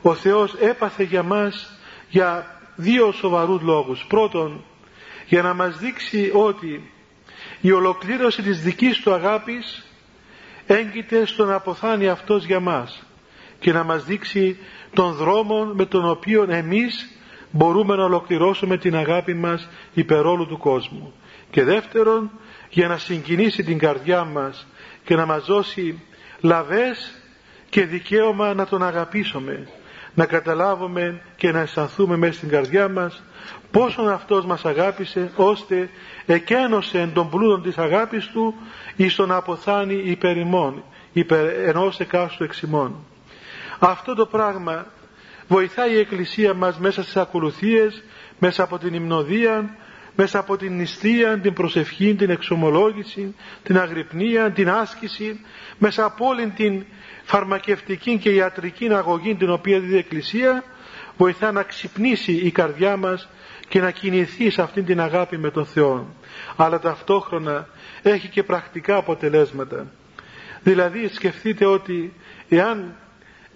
ο 0.01 0.13
Θεός 0.13 0.53
έπαθε 0.53 1.03
για 1.03 1.23
μας 1.23 1.79
για 2.09 2.57
δύο 2.75 3.11
σοβαρούς 3.11 3.61
λόγους. 3.61 4.05
Πρώτον 4.07 4.63
για 5.25 5.41
να 5.41 5.53
μας 5.53 5.77
δείξει 5.77 6.31
ότι 6.33 6.91
η 7.61 7.71
ολοκλήρωση 7.71 8.41
της 8.41 8.61
δικής 8.61 8.99
του 8.99 9.13
αγάπης 9.13 9.85
έγκυται 10.65 11.25
στο 11.25 11.45
να 11.45 11.55
αποθάνει 11.55 12.07
αυτός 12.07 12.45
για 12.45 12.59
μας 12.59 13.06
και 13.59 13.71
να 13.73 13.83
μας 13.83 14.05
δείξει 14.05 14.57
τον 14.93 15.13
δρόμο 15.13 15.63
με 15.73 15.85
τον 15.85 16.09
οποίο 16.09 16.45
εμείς 16.49 17.17
μπορούμε 17.51 17.95
να 17.95 18.03
ολοκληρώσουμε 18.03 18.77
την 18.77 18.95
αγάπη 18.95 19.33
μας 19.33 19.69
υπερόλου 19.93 20.47
του 20.47 20.57
κόσμου. 20.57 21.13
Και 21.49 21.63
δεύτερον, 21.63 22.31
για 22.69 22.87
να 22.87 22.97
συγκινήσει 22.97 23.63
την 23.63 23.77
καρδιά 23.77 24.23
μας 24.23 24.67
και 25.03 25.15
να 25.15 25.25
μας 25.25 25.45
δώσει 25.45 26.01
λαβές 26.41 27.21
και 27.69 27.85
δικαίωμα 27.85 28.53
να 28.53 28.65
τον 28.65 28.83
αγαπήσουμε, 28.83 29.67
να 30.13 30.25
καταλάβουμε 30.25 31.21
και 31.35 31.51
να 31.51 31.59
αισθανθούμε 31.59 32.17
μέσα 32.17 32.33
στην 32.33 32.49
καρδιά 32.49 32.89
μας 32.89 33.23
πόσον 33.71 34.09
αυτός 34.09 34.45
μας 34.45 34.65
αγάπησε 34.65 35.31
ώστε 35.35 35.89
εκένωσε 36.25 37.09
τον 37.13 37.29
πλούτο 37.29 37.59
της 37.59 37.77
αγάπης 37.77 38.27
του 38.27 38.55
εις 38.95 39.15
τον 39.15 39.31
αποθάνει 39.31 40.01
υπερ 40.05 40.37
ημών, 40.37 40.83
υπερ 41.13 41.67
ενός 41.67 41.99
εκάστου 41.99 42.43
εξημών. 42.43 42.95
Αυτό 43.79 44.15
το 44.15 44.25
πράγμα 44.25 44.85
βοηθάει 45.47 45.91
η 45.93 45.99
Εκκλησία 45.99 46.53
μας 46.53 46.77
μέσα 46.77 47.01
στις 47.01 47.17
ακολουθίες, 47.17 48.03
μέσα 48.39 48.63
από 48.63 48.77
την 48.77 48.93
υμνοδία, 48.93 49.75
μέσα 50.15 50.39
από 50.39 50.57
την 50.57 50.75
νηστεία, 50.75 51.39
την 51.39 51.53
προσευχή, 51.53 52.15
την 52.15 52.29
εξομολόγηση, 52.29 53.35
την 53.63 53.77
αγρυπνία, 53.77 54.51
την 54.51 54.69
άσκηση, 54.69 55.45
μέσα 55.77 56.05
από 56.05 56.25
όλη 56.25 56.47
την 56.47 56.85
φαρμακευτική 57.23 58.17
και 58.17 58.29
ιατρική 58.29 58.93
αγωγή 58.93 59.35
την 59.35 59.49
οποία 59.49 59.79
δίδει 59.79 59.93
η 59.93 59.97
Εκκλησία, 59.97 60.63
βοηθά 61.17 61.51
να 61.51 61.63
ξυπνήσει 61.63 62.31
η 62.31 62.51
καρδιά 62.51 62.97
μας 62.97 63.29
και 63.67 63.81
να 63.81 63.91
κινηθεί 63.91 64.49
σε 64.49 64.61
αυτήν 64.61 64.85
την 64.85 65.01
αγάπη 65.01 65.37
με 65.37 65.51
τον 65.51 65.65
Θεό. 65.65 66.15
Αλλά 66.55 66.79
ταυτόχρονα 66.79 67.67
έχει 68.01 68.27
και 68.27 68.43
πρακτικά 68.43 68.95
αποτελέσματα. 68.95 69.85
Δηλαδή 70.63 71.07
σκεφτείτε 71.07 71.65
ότι 71.65 72.13
εάν 72.49 72.95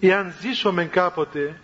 εάν 0.08 0.34
ζήσουμε 0.40 0.84
κάποτε 0.84 1.60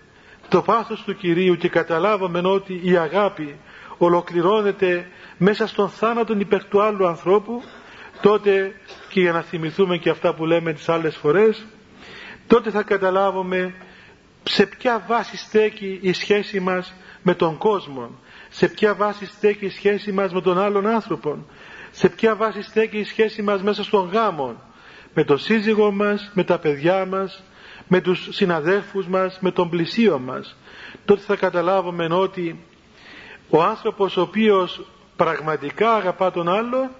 το 0.48 0.62
πάθος 0.62 1.02
του 1.02 1.16
Κυρίου 1.16 1.56
και 1.56 1.68
καταλάβαμε 1.68 2.40
ότι 2.44 2.80
η 2.84 2.96
αγάπη 2.96 3.58
ολοκληρώνεται 3.98 5.06
μέσα 5.38 5.66
στον 5.66 5.88
θάνατο 5.88 6.34
υπέρ 6.38 6.64
του 6.64 6.82
άλλου 6.82 7.06
ανθρώπου 7.06 7.62
τότε 8.20 8.72
και 9.08 9.20
για 9.20 9.32
να 9.32 9.42
θυμηθούμε 9.42 9.96
και 9.96 10.10
αυτά 10.10 10.34
που 10.34 10.46
λέμε 10.46 10.72
τις 10.72 10.88
άλλες 10.88 11.16
φορές 11.16 11.66
τότε 12.46 12.70
θα 12.70 12.82
καταλάβουμε 12.82 13.74
σε 14.42 14.66
ποια 14.66 15.04
βάση 15.08 15.36
στέκει 15.36 15.98
η 16.02 16.12
σχέση 16.12 16.60
μας 16.60 16.94
με 17.22 17.34
τον 17.34 17.56
κόσμο 17.56 18.10
σε 18.48 18.68
ποια 18.68 18.94
βάση 18.94 19.26
στέκει 19.26 19.64
η 19.64 19.70
σχέση 19.70 20.12
μας 20.12 20.32
με 20.32 20.40
τον 20.40 20.58
άλλον 20.58 20.86
άνθρωπο 20.86 21.46
σε 21.90 22.08
ποια 22.08 22.36
βάση 22.36 22.62
στέκει 22.62 22.98
η 22.98 23.04
σχέση 23.04 23.42
μας 23.42 23.62
μέσα 23.62 23.84
στον 23.84 24.08
γάμο 24.12 24.62
με 25.14 25.24
τον 25.24 25.38
σύζυγό 25.38 25.92
μας, 25.92 26.30
με 26.34 26.44
τα 26.44 26.58
παιδιά 26.58 27.06
μας 27.06 27.42
με 27.88 28.00
τους 28.00 28.28
συναδέλφους 28.30 29.06
μας, 29.06 29.38
με 29.40 29.50
τον 29.50 29.70
πλησίο 29.70 30.18
μας, 30.18 30.56
τότε 31.04 31.20
θα 31.20 31.36
καταλάβουμε 31.36 32.06
ότι 32.10 32.58
ο 33.48 33.62
άνθρωπος 33.62 34.16
ο 34.16 34.20
οποίος 34.20 34.80
πραγματικά 35.16 35.94
αγαπά 35.94 36.30
τον 36.30 36.48
άλλον, 36.48 36.90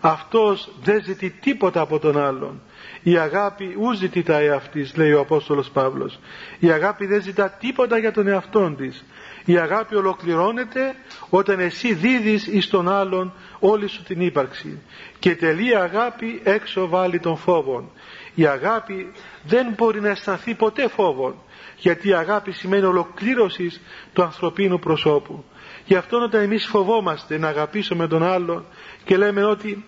αυτός 0.00 0.68
δεν 0.82 1.02
ζητεί 1.04 1.30
τίποτα 1.30 1.80
από 1.80 1.98
τον 1.98 2.18
άλλον. 2.18 2.60
Η 3.02 3.16
αγάπη 3.16 3.76
ου 3.78 3.92
ζητητά 3.92 4.38
εαυτής, 4.38 4.96
λέει 4.96 5.12
ο 5.12 5.20
Απόστολος 5.20 5.70
Παύλος. 5.70 6.18
Η 6.58 6.70
αγάπη 6.70 7.06
δεν 7.06 7.22
ζητά 7.22 7.48
τίποτα 7.48 7.98
για 7.98 8.12
τον 8.12 8.26
εαυτόν 8.26 8.76
της. 8.76 9.04
Η 9.44 9.58
αγάπη 9.58 9.94
ολοκληρώνεται 9.94 10.94
όταν 11.28 11.60
εσύ 11.60 11.94
δίδεις 11.94 12.46
εις 12.46 12.68
τον 12.68 12.88
άλλον 12.88 13.32
όλη 13.58 13.86
σου 13.88 14.02
την 14.02 14.20
ύπαρξη. 14.20 14.78
Και 15.18 15.36
τελεία 15.36 15.82
αγάπη 15.82 16.40
έξω 16.44 16.88
βάλει 16.88 17.18
τον 17.18 17.36
φόβον. 17.36 17.90
Η 18.38 18.46
αγάπη 18.46 19.12
δεν 19.42 19.74
μπορεί 19.76 20.00
να 20.00 20.08
αισθανθεί 20.08 20.54
ποτέ 20.54 20.88
φόβο 20.88 21.44
γιατί 21.76 22.08
η 22.08 22.14
αγάπη 22.14 22.52
σημαίνει 22.52 22.84
ολοκλήρωσης 22.84 23.80
του 24.12 24.22
ανθρωπίνου 24.22 24.78
προσώπου. 24.78 25.44
Γι' 25.84 25.94
αυτό 25.94 26.22
όταν 26.22 26.42
εμείς 26.42 26.66
φοβόμαστε 26.66 27.38
να 27.38 27.48
αγαπήσουμε 27.48 28.06
τον 28.06 28.22
άλλον 28.22 28.64
και 29.04 29.16
λέμε 29.16 29.44
ότι 29.44 29.84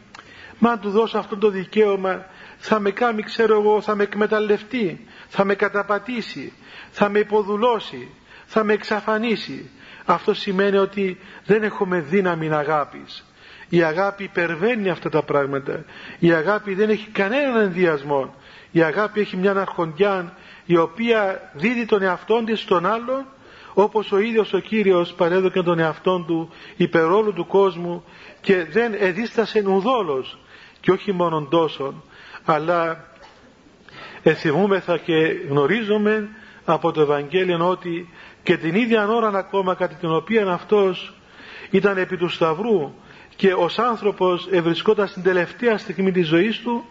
μα 0.59 0.79
του 0.79 0.91
δώσω 0.91 1.19
αυτό 1.19 1.37
το 1.37 1.51
δικαίωμα 1.51 2.27
θα 2.59 2.81
με 2.81 2.91
κάνει 2.91 3.23
ξέρω 3.23 3.61
εγώ 3.61 3.81
θα 3.81 3.95
με 3.95 4.03
εκμεταλλευτεί, 4.03 5.07
θα 5.29 5.45
με 5.45 5.55
καταπατήσει, 5.55 6.53
θα 6.91 7.09
με 7.09 7.19
υποδουλώσει, 7.19 8.09
θα 8.47 8.65
με 8.65 8.73
εξαφανίσει. 8.73 9.71
αυτό 10.05 10.35
σημαίνει 10.35 10.77
ότι 10.77 11.19
δεν 11.45 11.63
έχουμε 11.63 12.01
δύναμη 12.01 12.53
αγάπης 12.53 13.23
η 13.69 13.83
αγάπη 13.83 14.25
υπερβαίνει 14.25 14.91
αυτά 14.91 15.09
τα 15.09 15.23
πράγματα 15.23 15.85
η 16.19 16.33
αγάπη 16.33 16.75
δεν 16.75 16.91
έχει 16.91 17.09
κανέναν 17.09 17.61
ενδιασμό 17.61 18.35
η 18.71 18.83
αγάπη 18.83 19.21
έχει 19.21 19.37
μια 19.37 19.51
αρχοντιά 19.61 20.35
η 20.67 20.77
οποία 20.77 21.51
δίδει 21.55 21.87
τον 21.87 22.03
εαυτόν 22.03 22.45
της 22.45 22.61
στον 22.61 22.87
άλλον 22.87 23.25
όπως 23.75 24.13
ο 24.13 24.19
ίδιος 24.19 24.53
ο 24.53 24.59
Κύριος 24.59 25.13
παρέδωκε 25.13 25.63
τον 25.63 25.79
εαυτόν 25.79 26.27
του 26.27 26.51
υπερόλου 26.77 27.33
του 27.33 27.47
κόσμου 27.47 28.05
και 28.41 28.65
δεν 28.65 28.95
εδίστασε 28.99 29.65
ουδόλος 29.67 30.39
και 30.81 30.91
όχι 30.91 31.13
μόνον 31.13 31.49
τόσο 31.49 31.95
αλλά 32.45 33.05
εθιμούμεθα 34.23 34.99
και 34.99 35.15
γνωρίζουμε 35.49 36.29
από 36.65 36.93
το 36.93 37.01
Ευαγγέλιο 37.01 37.69
ότι 37.69 38.09
και 38.43 38.57
την 38.57 38.75
ίδια 38.75 39.09
ώρα 39.09 39.29
ακόμα 39.29 39.75
κατά 39.75 39.95
την 39.95 40.11
οποία 40.11 40.53
αυτός 40.53 41.15
ήταν 41.71 41.97
επί 41.97 42.17
του 42.17 42.29
Σταυρού 42.29 42.93
και 43.37 43.53
ως 43.53 43.79
άνθρωπος 43.79 44.49
ευρισκόταν 44.51 45.09
στην 45.09 45.23
τελευταία 45.23 45.79
στιγμή 45.79 46.13
της 46.13 46.27
ζωής 46.27 46.61
του 46.61 46.85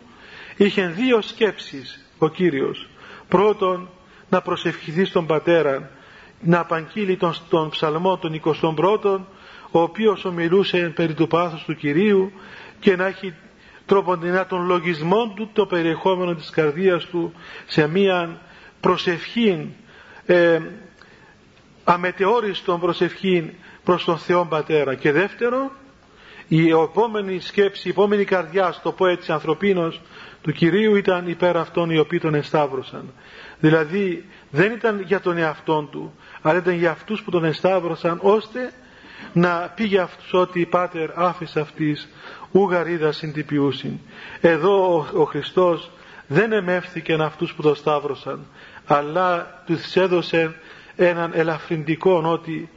είχε 0.58 0.88
δύο 0.88 1.22
σκέψεις 1.22 2.06
ο 2.18 2.28
Κύριος. 2.30 2.88
Πρώτον 3.28 3.90
να 4.30 4.42
προσευχηθεί 4.42 5.06
στον 5.06 5.26
Πατέρα 5.26 5.90
να 6.40 6.60
απαγγείλει 6.60 7.18
τον, 7.18 7.36
τον 7.50 7.70
ψαλμό 7.70 8.18
των 8.18 8.42
21 8.44 9.20
ο 9.72 9.82
οποίος 9.82 10.26
ομιλούσε 10.26 10.92
περί 10.96 11.14
του 11.14 11.28
πάθους 11.28 11.64
του 11.64 11.76
Κυρίου 11.76 12.32
και 12.80 12.96
να 12.96 13.06
έχει 13.06 13.34
τρόπον 13.86 14.20
τον 14.50 14.66
λογισμό 14.66 15.34
του 15.36 15.50
το 15.54 15.66
περιεχόμενο 15.66 16.36
της 16.36 16.50
καρδίας 16.50 17.06
του 17.06 17.34
σε 17.66 17.88
μία 17.88 18.42
προσευχή 18.80 19.76
ε, 20.26 20.60
αμετεόριστον 21.84 22.80
προσευχή 22.80 23.54
προς 23.84 24.04
τον 24.04 24.18
Θεό 24.18 24.46
Πατέρα. 24.46 24.96
Και 24.96 25.12
δεύτερο 25.12 25.72
η 26.48 26.70
επόμενη 26.70 27.40
σκέψη, 27.40 27.88
η 27.88 27.92
επόμενη 27.92 28.24
καρδιά 28.24 28.72
στο 28.72 28.92
πω 28.92 29.08
έτσι 29.08 29.32
ανθρωπίνος 29.32 30.02
του 30.42 30.52
Κυρίου 30.52 30.96
ήταν 30.96 31.28
υπέρ 31.28 31.58
αυτών 31.58 31.90
οι 31.90 31.98
οποίοι 31.98 32.20
τον 32.20 32.34
εσταύρωσαν 32.34 33.14
δηλαδή 33.60 34.26
δεν 34.50 34.72
ήταν 34.72 35.02
για 35.02 35.20
τον 35.20 35.38
εαυτόν 35.38 35.90
του 35.90 36.14
αλλά 36.42 36.58
ήταν 36.58 36.74
για 36.74 36.92
αυτούς 36.92 37.24
που 37.24 37.32
τον 37.32 37.46
εσταύρωσαν 37.46 38.20
ώστε 38.22 38.74
να 39.34 39.72
πει 39.76 39.84
για 39.84 40.04
αυτούς 40.04 40.34
ότι 40.34 40.66
Πάτερ 40.66 41.20
άφησε 41.20 41.60
αυτής 41.60 42.10
ουγαρίδα 42.52 43.12
συντυπιούσιν 43.12 44.00
εδώ 44.42 44.96
ο, 44.96 45.20
ο 45.20 45.24
Χριστός 45.24 45.92
δεν 46.28 46.52
εμεύθηκε 46.52 47.14
αυτούς 47.14 47.54
που 47.54 47.62
τον 47.62 47.76
σταύρωσαν 47.76 48.46
αλλά 48.86 49.62
τους 49.66 49.96
έδωσε 49.96 50.56
έναν 50.96 51.32
ελαφρυντικό 51.34 52.22
ότι 52.26 52.70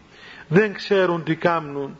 δεν 0.48 0.72
ξέρουν 0.74 1.22
τι 1.22 1.34
κάνουν 1.36 1.98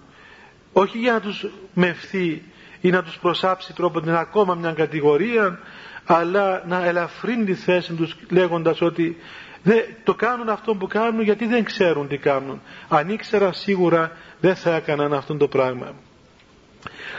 όχι 0.73 0.99
για 0.99 1.13
να 1.13 1.21
τους 1.21 1.47
μευθεί 1.75 2.43
ή 2.81 2.91
να 2.91 3.03
τους 3.03 3.19
προσάψει 3.19 3.75
τρόπο 3.75 4.01
την 4.01 4.15
ακόμα 4.15 4.55
μια 4.55 4.73
κατηγορία 4.73 5.59
αλλά 6.05 6.65
να 6.67 6.85
ελαφρύνει 6.85 7.45
τη 7.45 7.55
θέση 7.55 7.93
τους 7.93 8.17
λέγοντας 8.31 8.81
ότι 8.81 9.17
δεν, 9.63 9.85
το 10.05 10.15
κάνουν 10.15 10.49
αυτό 10.49 10.75
που 10.75 10.87
κάνουν 10.87 11.23
γιατί 11.23 11.47
δεν 11.47 11.65
ξέρουν 11.65 12.09
τι 12.09 12.17
κάνουν. 12.17 12.61
Αν 12.89 13.09
ήξερα 13.09 13.53
σίγουρα 13.53 14.13
δεν 14.41 14.57
θα 14.57 14.75
έκαναν 14.75 15.13
αυτό 15.15 15.37
το 15.37 15.49
πράγμα 15.49 15.95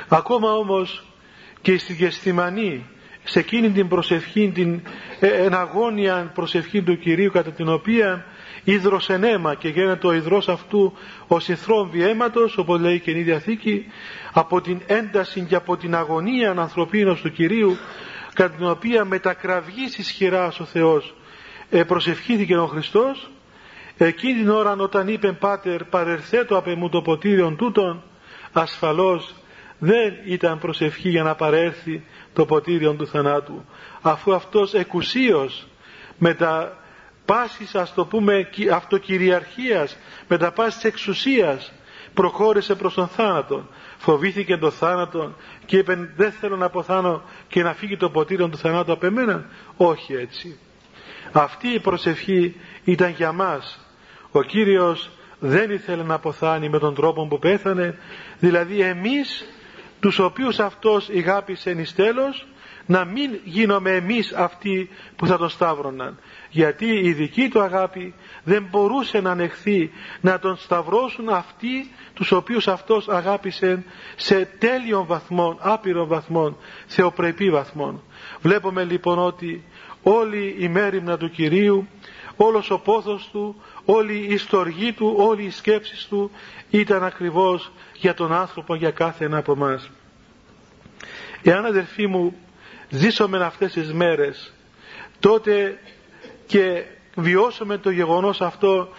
ακόμα 0.07 0.53
όμως 0.53 1.03
και 1.61 1.77
στη 1.77 1.93
Γεστημανή 1.93 2.85
σε 3.23 3.39
εκείνη 3.39 3.69
την 3.71 3.87
προσευχή 3.87 4.51
την 4.53 4.81
ε, 5.19 5.27
εναγώνια 5.27 6.31
προσευχή 6.33 6.81
του 6.81 6.97
Κυρίου 6.97 7.31
κατά 7.31 7.51
την 7.51 7.69
οποία 7.69 8.25
ίδρωσεν 8.63 9.23
αίμα 9.23 9.55
και 9.55 9.67
γίνεται 9.67 10.07
ο 10.07 10.13
υδρός 10.13 10.49
αυτού 10.49 10.93
ο 11.27 11.39
συθρόμβη 11.39 12.03
αίματος 12.03 12.57
όπως 12.57 12.79
λέει 12.79 12.99
και 12.99 13.11
η 13.11 13.21
Διαθήκη 13.21 13.85
από 14.33 14.61
την 14.61 14.81
ένταση 14.87 15.41
και 15.41 15.55
από 15.55 15.77
την 15.77 15.95
αγωνία 15.95 16.51
ανθρωπίνος 16.51 17.21
του 17.21 17.31
Κυρίου 17.31 17.77
κατά 18.33 18.55
την 18.55 18.67
οποία 18.67 19.05
μετακραυγής 19.05 19.97
ισχυρά 19.97 20.53
ο 20.59 20.63
Θεός 20.63 21.15
ε, 21.69 21.83
προσευχήθηκε 21.83 22.57
ο 22.57 22.65
Χριστός. 22.65 23.29
Εκείνη 23.97 24.39
την 24.39 24.49
ώρα 24.49 24.71
όταν 24.71 25.07
είπε 25.07 25.31
Πάτερ 25.31 25.83
παρερθέτω 25.83 26.57
απ' 26.57 26.67
εμού 26.67 26.89
το 26.89 27.01
ποτήριον 27.01 27.55
τούτον 27.55 28.03
ασφαλώς 28.51 29.35
δεν 29.79 30.13
ήταν 30.25 30.59
προσευχή 30.59 31.09
για 31.09 31.23
να 31.23 31.35
παρέρθει 31.35 32.03
το 32.33 32.45
ποτήριον 32.45 32.97
του 32.97 33.07
θανάτου 33.07 33.65
αφού 34.01 34.33
αυτός 34.33 34.73
εκουσίως 34.73 35.67
με 36.17 36.33
τα 36.33 36.80
πάσης 37.31 37.75
ας 37.75 37.93
το 37.93 38.05
πούμε 38.05 38.49
αυτοκυριαρχίας 38.73 39.97
με 40.27 40.37
τα 40.37 40.51
πάσης 40.51 40.83
εξουσίας 40.83 41.71
προχώρησε 42.13 42.75
προς 42.75 42.93
τον 42.93 43.07
θάνατο. 43.07 43.67
Φοβήθηκε 43.97 44.57
τον 44.57 44.71
θάνατο 44.71 45.35
και 45.65 45.77
είπε 45.77 46.11
δεν 46.15 46.31
θέλω 46.31 46.55
να 46.57 46.65
αποθάνω 46.65 47.21
και 47.47 47.63
να 47.63 47.73
φύγει 47.73 47.97
το 47.97 48.09
ποτήριο 48.09 48.49
του 48.49 48.57
θανάτου 48.57 48.91
από 48.91 49.05
εμένα 49.05 49.45
όχι 49.77 50.13
έτσι. 50.13 50.59
Αυτή 51.31 51.67
η 51.67 51.79
προσευχή 51.79 52.55
ήταν 52.83 53.09
για 53.09 53.31
μας. 53.31 53.79
Ο 54.31 54.41
Κύριος 54.43 55.09
δεν 55.39 55.71
ήθελε 55.71 56.03
να 56.03 56.13
αποθάνει 56.13 56.69
με 56.69 56.79
τον 56.79 56.95
τρόπο 56.95 57.27
που 57.27 57.39
πέθανε 57.39 57.97
δηλαδή 58.39 58.81
εμείς 58.81 59.45
τους 59.99 60.19
οποίους 60.19 60.59
αυτός 60.59 61.09
ηγάπησε 61.09 61.71
εις 61.71 61.95
τέλος 61.95 62.47
να 62.85 63.05
μην 63.05 63.39
γίνομαι 63.43 63.91
εμείς 63.91 64.33
αυτοί 64.33 64.89
που 65.15 65.27
θα 65.27 65.37
τον 65.37 65.49
σταύρωναν 65.49 66.17
γιατί 66.51 66.85
η 66.85 67.13
δική 67.13 67.49
του 67.49 67.61
αγάπη 67.61 68.13
δεν 68.43 68.67
μπορούσε 68.69 69.21
να 69.21 69.31
ανεχθεί 69.31 69.91
να 70.21 70.39
τον 70.39 70.55
σταυρώσουν 70.57 71.29
αυτοί 71.29 71.91
τους 72.13 72.31
οποίους 72.31 72.67
αυτός 72.67 73.09
αγάπησε 73.09 73.83
σε 74.15 74.45
τέλειων 74.59 75.05
βαθμών, 75.05 75.57
άπειρων 75.59 76.07
βαθμών, 76.07 76.57
θεοπρεπή 76.87 77.49
βαθμών. 77.49 78.01
Βλέπουμε 78.41 78.83
λοιπόν 78.83 79.19
ότι 79.19 79.63
όλη 80.03 80.55
η 80.59 80.67
μέρημνα 80.67 81.17
του 81.17 81.29
Κυρίου, 81.29 81.87
όλος 82.35 82.69
ο 82.69 82.79
πόθος 82.79 83.29
του, 83.31 83.61
όλη 83.85 84.25
η 84.29 84.37
στοργή 84.37 84.93
του, 84.93 85.13
όλη 85.17 85.43
η 85.43 85.49
σκέψη 85.49 86.09
του 86.09 86.31
ήταν 86.69 87.03
ακριβώς 87.03 87.71
για 87.93 88.13
τον 88.13 88.33
άνθρωπο, 88.33 88.75
για 88.75 88.91
κάθε 88.91 89.25
ένα 89.25 89.37
από 89.37 89.51
εμάς. 89.51 89.89
Εάν 91.43 91.65
αδερφοί 91.65 92.07
μου 92.07 92.35
ζήσουμε 92.91 93.37
αυτές 93.43 93.73
τις 93.73 93.93
μέρες, 93.93 94.53
τότε 95.19 95.79
και 96.45 96.83
βιώσουμε 97.15 97.77
το 97.77 97.89
γεγονός 97.89 98.41
αυτό 98.41 98.89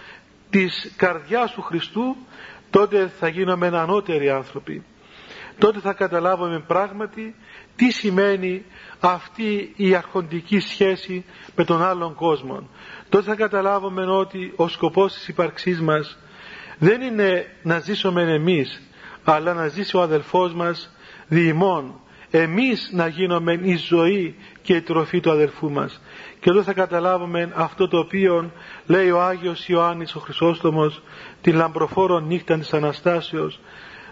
της 0.49 0.93
καρδιάς 0.95 1.51
του 1.51 1.61
Χριστού 1.61 2.15
τότε 2.69 3.11
θα 3.19 3.27
γίνουμε 3.27 3.67
ανώτεροι 3.67 4.29
άνθρωποι. 4.29 4.83
Τότε 5.57 5.79
θα 5.79 5.93
καταλάβουμε 5.93 6.59
πράγματι 6.59 7.35
τι 7.75 7.91
σημαίνει 7.91 8.65
αυτή 8.99 9.73
η 9.75 9.95
αρχοντική 9.95 10.59
σχέση 10.59 11.25
με 11.55 11.63
τον 11.63 11.83
άλλον 11.83 12.15
κόσμο 12.15 12.69
τότε 13.09 13.25
θα 13.25 13.35
καταλάβουμε 13.35 14.05
ότι 14.05 14.53
ο 14.55 14.67
σκοπός 14.67 15.13
της 15.13 15.27
ύπαρξής 15.27 15.81
μας 15.81 16.17
δεν 16.77 17.01
είναι 17.01 17.45
να 17.63 17.79
ζήσουμε 17.79 18.21
εμείς 18.21 18.81
αλλά 19.23 19.53
να 19.53 19.67
ζήσει 19.67 19.97
ο 19.97 20.01
αδελφός 20.01 20.53
μας 20.53 20.89
διημών 21.27 21.99
εμείς 22.37 22.89
να 22.93 23.07
γίνουμε 23.07 23.59
η 23.61 23.75
ζωή 23.75 24.35
και 24.61 24.75
η 24.75 24.81
τροφή 24.81 25.19
του 25.19 25.31
αδελφού 25.31 25.71
μας 25.71 26.01
και 26.39 26.49
εδώ 26.49 26.63
θα 26.63 26.73
καταλάβουμε 26.73 27.51
αυτό 27.55 27.87
το 27.87 27.97
οποίο 27.97 28.51
λέει 28.85 29.09
ο 29.09 29.21
Άγιος 29.21 29.67
Ιωάννης 29.67 30.15
ο 30.15 30.19
Χρυσόστομος 30.19 31.01
την 31.41 31.55
λαμπροφόρο 31.55 32.19
νύχτα 32.19 32.57
της 32.57 32.73
Αναστάσεως 32.73 33.59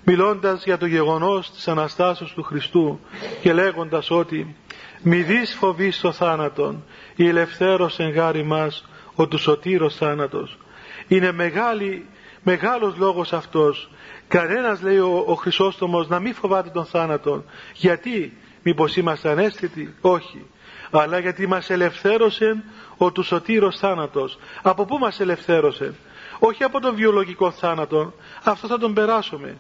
μιλώντας 0.04 0.64
για 0.64 0.78
το 0.78 0.86
γεγονός 0.86 1.52
της 1.52 1.68
Αναστάσεως 1.68 2.34
του 2.34 2.44
Χριστού 2.44 3.00
και 3.42 3.54
λέγοντας 3.54 4.12
ότι 4.12 4.56
«Μη 5.04 5.22
δεις 5.22 5.56
φοβείς 5.60 6.00
το 6.00 6.12
θάνατον, 6.12 6.84
η 7.16 7.28
ελευθέρωσεν 7.28 8.10
γάρι 8.10 8.44
μας 8.44 8.86
ο 9.16 9.28
του 9.28 9.38
σωτήρος 9.38 9.96
θάνατος». 9.96 10.58
Είναι 11.08 11.32
μεγάλη, 11.32 12.06
μεγάλος 12.44 12.98
λόγος 12.98 13.34
αυτός. 13.34 13.90
Κανένας 14.28 14.82
λέει 14.82 14.98
ο, 14.98 15.24
ο 15.28 15.36
Χρυσόστομος 15.36 16.08
να 16.08 16.20
μην 16.20 16.34
φοβάται 16.34 16.70
τον 16.70 16.86
θάνατον. 16.86 17.46
Γιατί, 17.74 18.38
μήπως 18.64 18.96
είμαστε 18.96 19.30
ανέστητοι; 19.30 19.96
Όχι 20.02 20.46
αλλά 20.92 21.20
γιατί 21.20 21.48
μας 21.48 21.70
ελευθέρωσε 21.70 22.64
ο 22.98 23.12
του 23.12 23.24
σωτήρος 23.24 23.78
θάνατος. 23.78 24.38
Από 24.62 24.86
πού 24.86 24.98
μας 24.98 25.20
ελευθέρωσε; 25.20 25.94
Όχι 26.40 26.64
από 26.64 26.80
τον 26.80 26.96
βιολογικό 26.96 27.52
θάνατο, 27.52 28.14
αυτό 28.44 28.68
θα 28.68 28.78
τον 28.78 28.94
περάσουμε. 28.94 29.58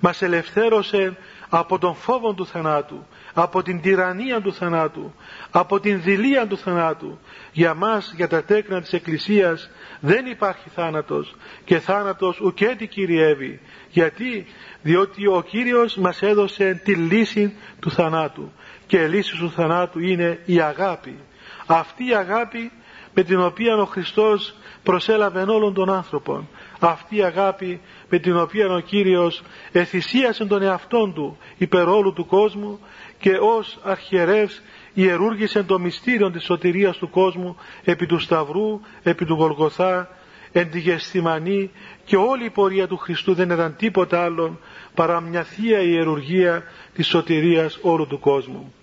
Μας 0.00 0.22
ελευθέρωσε 0.22 1.16
από 1.48 1.78
τον 1.78 1.94
φόβο 1.94 2.32
του 2.32 2.46
θανάτου, 2.46 3.06
από 3.34 3.62
την 3.62 3.80
τυραννία 3.80 4.40
του 4.40 4.52
θανάτου, 4.52 5.14
από 5.50 5.80
την 5.80 6.02
δηλία 6.02 6.46
του 6.46 6.58
θανάτου. 6.58 7.18
Για 7.52 7.74
μας, 7.74 8.12
για 8.16 8.28
τα 8.28 8.44
τέκνα 8.44 8.80
της 8.80 8.92
Εκκλησίας, 8.92 9.70
δεν 10.00 10.26
υπάρχει 10.26 10.68
θάνατος 10.74 11.34
και 11.64 11.78
θάνατος 11.78 12.40
ουκέτι 12.40 12.86
κυριεύει. 12.86 13.60
Γιατί; 13.90 14.46
Διότι 14.82 15.26
ο 15.26 15.42
Κύριος 15.42 15.96
μας 15.96 16.22
έδωσε 16.22 16.80
τη 16.84 16.94
λύση 16.94 17.56
του 17.80 17.90
θανάτου 17.90 18.52
και 18.86 19.06
λύση 19.06 19.36
του 19.36 19.50
θανάτου 19.50 19.98
είναι 19.98 20.38
η 20.44 20.60
αγάπη. 20.60 21.18
Αυτή 21.66 22.08
η 22.08 22.14
αγάπη 22.14 22.70
με 23.14 23.22
την 23.22 23.40
οποία 23.40 23.76
ο 23.76 23.84
Χριστός 23.84 24.54
προσέλαβε 24.82 25.40
όλων 25.40 25.74
των 25.74 25.90
άνθρωπων. 25.90 26.48
αυτή 26.80 27.16
η 27.16 27.22
αγάπη 27.22 27.80
με 28.08 28.18
την 28.18 28.36
οποία 28.36 28.74
ο 28.74 28.80
Κύριος 28.80 29.42
εθυσίασε 29.72 30.44
τον 30.44 30.62
εαυτόν 30.62 31.14
του 31.14 31.38
υπερ 31.58 31.88
όλου 31.88 32.12
του 32.12 32.26
κόσμου 32.26 32.80
και 33.20 33.36
ως 33.40 33.78
αρχιερεύς 33.82 34.62
ιερούργησε 34.94 35.62
το 35.62 35.78
μυστήριο 35.78 36.30
της 36.30 36.44
σωτηρίας 36.44 36.96
του 36.96 37.10
κόσμου 37.10 37.56
επί 37.84 38.06
του 38.06 38.18
Σταυρού, 38.18 38.80
επί 39.02 39.24
του 39.24 39.34
Γολγοθά, 39.34 40.08
εν 40.52 40.70
τη 40.70 40.78
Γεστημανή 40.78 41.70
και 42.04 42.16
όλη 42.16 42.44
η 42.44 42.50
πορεία 42.50 42.86
του 42.86 42.96
Χριστού 42.96 43.34
δεν 43.34 43.50
ήταν 43.50 43.76
τίποτα 43.76 44.22
άλλο 44.24 44.58
παρά 44.94 45.20
μια 45.20 45.42
θεία 45.42 45.80
ιερουργία 45.80 46.62
της 46.94 47.06
σωτηρίας 47.06 47.78
όλου 47.82 48.06
του 48.06 48.18
κόσμου. 48.18 48.74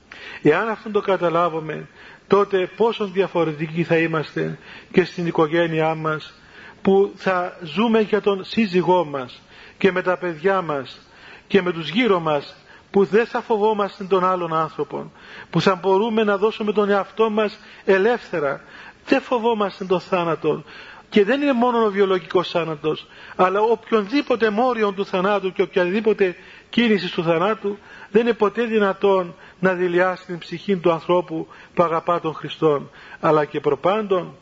Εάν 0.41 0.69
αυτό 0.69 0.89
το 0.89 1.01
καταλάβουμε 1.01 1.87
τότε 2.27 2.69
πόσο 2.75 3.05
διαφορετικοί 3.07 3.83
θα 3.83 3.97
είμαστε 3.97 4.57
και 4.91 5.03
στην 5.03 5.27
οικογένειά 5.27 5.95
μας 5.95 6.33
που 6.81 7.11
θα 7.15 7.57
ζούμε 7.61 7.99
για 7.99 8.21
τον 8.21 8.43
σύζυγό 8.43 9.05
μας 9.05 9.41
και 9.77 9.91
με 9.91 10.01
τα 10.01 10.17
παιδιά 10.17 10.61
μας 10.61 11.07
και 11.47 11.61
με 11.61 11.71
τους 11.71 11.89
γύρω 11.89 12.19
μας 12.19 12.55
που 12.91 13.03
δεν 13.05 13.25
θα 13.25 13.41
φοβόμαστε 13.41 14.03
τον 14.03 14.25
άλλον 14.25 14.53
άνθρωπο 14.53 15.11
που 15.49 15.61
θα 15.61 15.75
μπορούμε 15.75 16.23
να 16.23 16.37
δώσουμε 16.37 16.71
τον 16.71 16.89
εαυτό 16.89 17.29
μας 17.29 17.59
ελεύθερα. 17.85 18.61
Δεν 19.05 19.21
φοβόμαστε 19.21 19.85
τον 19.85 19.99
θάνατο 19.99 20.63
και 21.09 21.23
δεν 21.23 21.41
είναι 21.41 21.53
μόνο 21.53 21.85
ο 21.85 21.89
βιολογικός 21.89 22.49
θάνατος 22.49 23.07
αλλά 23.35 23.59
οποιονδήποτε 23.61 24.49
μόριο 24.49 24.91
του 24.91 25.05
θανάτου 25.05 25.53
και 25.53 25.61
οποιαδήποτε 25.61 26.35
κίνηση 26.69 27.11
του 27.13 27.23
θανάτου 27.23 27.77
δεν 28.11 28.21
είναι 28.21 28.33
ποτέ 28.33 28.63
δυνατόν 28.63 29.35
να 29.59 29.73
δηλιάσει 29.73 30.25
την 30.25 30.37
ψυχή 30.37 30.75
του 30.77 30.91
ανθρώπου 30.91 31.47
που 31.73 31.83
αγαπά 31.83 32.19
τον 32.19 32.33
Χριστόν. 32.33 32.89
Αλλά 33.19 33.45
και 33.45 33.59
προπάντων 33.59 34.35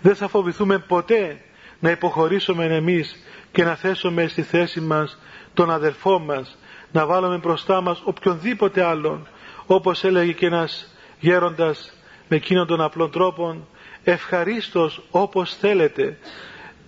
δεν 0.00 0.14
θα 0.14 0.28
φοβηθούμε 0.28 0.78
ποτέ 0.78 1.40
να 1.80 1.90
υποχωρήσουμε 1.90 2.64
εμείς 2.64 3.16
και 3.52 3.64
να 3.64 3.74
θέσουμε 3.74 4.26
στη 4.26 4.42
θέση 4.42 4.80
μας 4.80 5.18
τον 5.54 5.70
αδελφό 5.70 6.18
μας 6.18 6.58
να 6.92 7.06
βάλουμε 7.06 7.36
μπροστά 7.36 7.80
μας 7.80 8.00
οποιονδήποτε 8.04 8.82
άλλον 8.82 9.26
όπως 9.66 10.04
έλεγε 10.04 10.32
και 10.32 10.46
ένας 10.46 10.94
γέροντας 11.20 11.92
με 12.28 12.36
εκείνον 12.36 12.66
τον 12.66 12.80
απλών 12.80 13.10
τρόπον 13.10 13.66
ευχαρίστως 14.04 15.02
όπως 15.10 15.54
θέλετε 15.54 16.18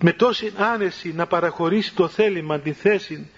με 0.01 0.11
τόση 0.13 0.53
άνεση 0.57 1.13
να 1.13 1.27
παραχωρήσει 1.27 1.95
το 1.95 2.07
θέλημα, 2.07 2.59
τη 2.59 2.71
θέση 2.73 3.29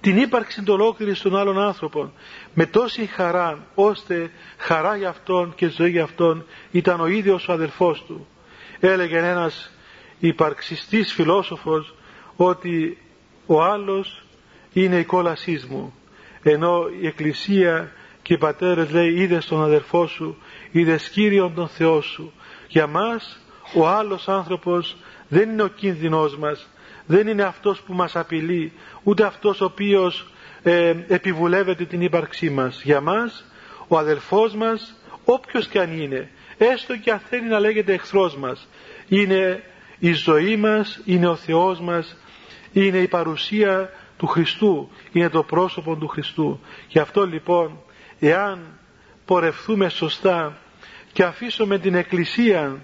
την 0.00 0.16
ύπαρξη 0.16 0.62
του 0.62 0.72
ολόκληρη 0.72 1.16
των 1.16 1.36
άλλων 1.36 1.60
άνθρωπων 1.60 2.12
με 2.54 2.66
τόση 2.66 3.06
χαρά 3.06 3.66
ώστε 3.74 4.30
χαρά 4.56 4.96
για 4.96 5.08
αυτόν 5.08 5.54
και 5.54 5.68
ζωή 5.68 5.90
για 5.90 6.02
αυτόν 6.02 6.46
ήταν 6.70 7.00
ο 7.00 7.06
ίδιος 7.06 7.48
ο 7.48 7.52
αδελφός 7.52 8.04
του 8.06 8.26
έλεγε 8.80 9.18
ένας 9.18 9.70
υπαρξιστής 10.18 11.12
φιλόσοφος 11.12 11.94
ότι 12.36 12.98
ο 13.46 13.62
άλλος 13.62 14.22
είναι 14.72 14.98
η 14.98 15.04
κόλασής 15.04 15.66
μου 15.66 15.94
ενώ 16.42 16.88
η 17.00 17.06
Εκκλησία 17.06 17.92
και 18.22 18.32
οι 18.32 18.38
πατέρες 18.38 18.90
λέει 18.90 19.12
είδε 19.12 19.42
τον 19.48 19.62
αδελφό 19.62 20.06
σου 20.06 20.36
είδε 20.70 20.98
Κύριον 21.12 21.54
τον 21.54 21.68
Θεό 21.68 22.00
σου. 22.00 22.32
Για 22.68 22.86
μας 22.86 23.40
ο 23.74 23.88
άλλος 23.88 24.28
άνθρωπος 24.28 24.96
δεν 25.28 25.50
είναι 25.50 25.62
ο 25.62 25.68
κίνδυνός 25.68 26.36
μας 26.36 26.68
δεν 27.06 27.26
είναι 27.28 27.42
αυτός 27.42 27.80
που 27.80 27.92
μας 27.92 28.16
απειλεί 28.16 28.72
ούτε 29.02 29.24
αυτός 29.24 29.60
ο 29.60 29.64
οποίος 29.64 30.26
ε, 30.62 30.94
επιβουλεύεται 31.08 31.84
την 31.84 32.00
ύπαρξή 32.00 32.50
μας. 32.50 32.82
Για 32.82 33.00
μας 33.00 33.44
ο 33.88 33.98
αδελφός 33.98 34.54
μας 34.54 34.94
όποιος 35.24 35.66
και 35.66 35.80
αν 35.80 36.00
είναι 36.00 36.30
έστω 36.58 36.96
και 36.96 37.10
αν 37.10 37.18
θέλει 37.18 37.48
να 37.48 37.58
λέγεται 37.58 37.92
εχθρός 37.92 38.36
μας 38.36 38.68
είναι 39.08 39.62
η 39.98 40.12
ζωή 40.12 40.56
μας 40.56 41.00
είναι 41.04 41.28
ο 41.28 41.34
Θεός 41.34 41.80
μας 41.80 42.16
είναι 42.72 42.98
η 42.98 43.08
παρουσία 43.08 43.90
του 44.20 44.26
Χριστού 44.26 44.90
είναι 45.12 45.28
το 45.28 45.42
πρόσωπο 45.42 45.96
του 45.96 46.08
Χριστού. 46.08 46.60
Γι' 46.88 46.98
αυτό 46.98 47.26
λοιπόν 47.26 47.78
εάν 48.18 48.78
πορευθούμε 49.24 49.88
σωστά 49.88 50.56
και 51.12 51.22
αφήσουμε 51.22 51.78
την 51.78 51.94
Εκκλησία 51.94 52.76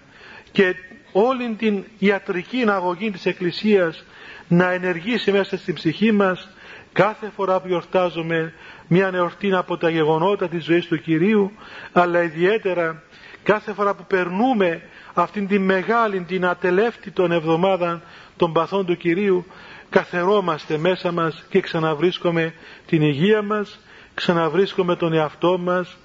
και 0.53 0.75
όλη 1.13 1.55
την 1.59 1.85
ιατρική 1.99 2.65
αγωγή 2.69 3.11
της 3.11 3.27
Εκκλησίας 3.27 4.05
να 4.49 4.71
ενεργήσει 4.73 5.33
μέσα 5.33 5.59
στην 5.59 5.75
ψυχή 5.75 6.13
μας 6.13 6.49
κάθε 6.93 7.31
φορά 7.37 7.61
που 7.61 7.69
γιορτάζουμε 7.69 8.53
μια 8.87 9.11
εορτή 9.15 9.55
από 9.55 9.77
τα 9.77 9.91
γεγονότα 9.91 10.49
της 10.49 10.65
ζωής 10.65 10.87
του 10.87 11.01
Κυρίου 11.01 11.53
αλλά 11.93 12.23
ιδιαίτερα 12.23 13.03
κάθε 13.43 13.73
φορά 13.73 13.95
που 13.95 14.05
περνούμε 14.07 14.83
αυτήν 15.15 15.47
την 15.47 15.63
μεγάλη 15.63 16.21
την 16.21 16.47
ατελεύτητον 16.47 17.33
εβδομάδα 17.33 18.03
των 18.37 18.53
παθών 18.53 18.87
του 18.87 18.97
Κυρίου 18.97 19.47
καθερώμαστε 19.91 20.79
μέσα 20.79 21.13
μας 21.13 21.45
και 21.49 21.61
ξαναβρίσκουμε 21.61 22.55
την 22.87 23.03
υγεία 23.03 23.43
μας 23.43 23.79
ξαναβρίσκουμε 24.15 24.97
τον 24.97 25.13
εαυτό 25.13 25.59
μας 25.59 25.97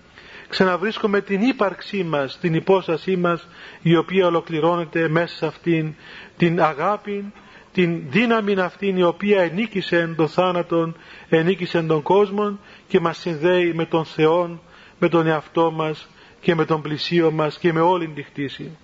ξαναβρίσκουμε 0.48 1.22
την 1.22 1.42
ύπαρξή 1.42 2.04
μας 2.04 2.38
την 2.40 2.54
υπόστασή 2.54 3.16
μας 3.18 3.48
η 3.82 3.96
οποία 3.96 4.26
ολοκληρώνεται 4.26 5.08
μέσα 5.08 5.36
σε 5.36 5.46
αυτήν 5.46 5.94
την 6.38 6.62
αγάπη 6.62 7.34
την 7.74 8.02
δύναμη 8.10 8.60
αυτήν 8.60 8.98
η 8.98 9.04
οποία 9.04 9.42
ενίκησε 9.42 10.14
τον 10.18 10.28
θάνατον 10.28 10.96
ενίκησε 11.30 11.82
τον 11.82 12.02
κόσμο 12.02 12.58
και 12.88 13.00
μας 13.00 13.18
συνδέει 13.18 13.74
με 13.74 13.86
τον 13.86 14.06
Θεό 14.06 14.60
με 15.00 15.10
τον 15.10 15.28
εαυτό 15.28 15.72
μας 15.72 16.08
και 16.42 16.56
με 16.56 16.66
τον 16.66 16.82
πλησίο 16.82 17.32
μας 17.32 17.58
και 17.58 17.74
με 17.74 17.80
όλη 17.80 18.08
την 18.08 18.26
χτίση. 18.26 18.78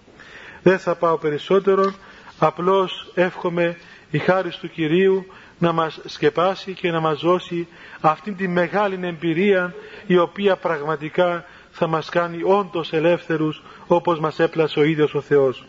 Δεν 0.62 0.80
θα 0.80 0.96
πάω 0.96 1.18
περισσότερο 1.18 1.94
απλώς 2.40 3.12
εύχομαι 3.16 3.78
η 4.12 4.18
χάρη 4.18 4.50
του 4.50 4.70
Κυρίου 4.70 5.26
να 5.60 5.72
μας 5.72 6.00
σκεπάσει 6.06 6.74
και 6.74 6.92
να 6.92 7.00
μας 7.00 7.20
δώσει 7.22 7.68
αυτήν 8.02 8.36
τη 8.36 8.48
μεγάλη 8.48 9.00
εμπειρία 9.02 9.74
η 10.08 10.18
οποία 10.18 10.56
πραγματικά 10.56 11.46
θα 11.72 11.88
μας 11.88 12.10
κάνει 12.10 12.44
όντως 12.44 12.94
ελεύθερους 12.94 13.64
όπως 13.88 14.20
μας 14.20 14.40
έπλασε 14.40 14.80
ο 14.80 14.84
ίδιος 14.84 15.14
ο 15.14 15.22
Θεός. 15.22 15.66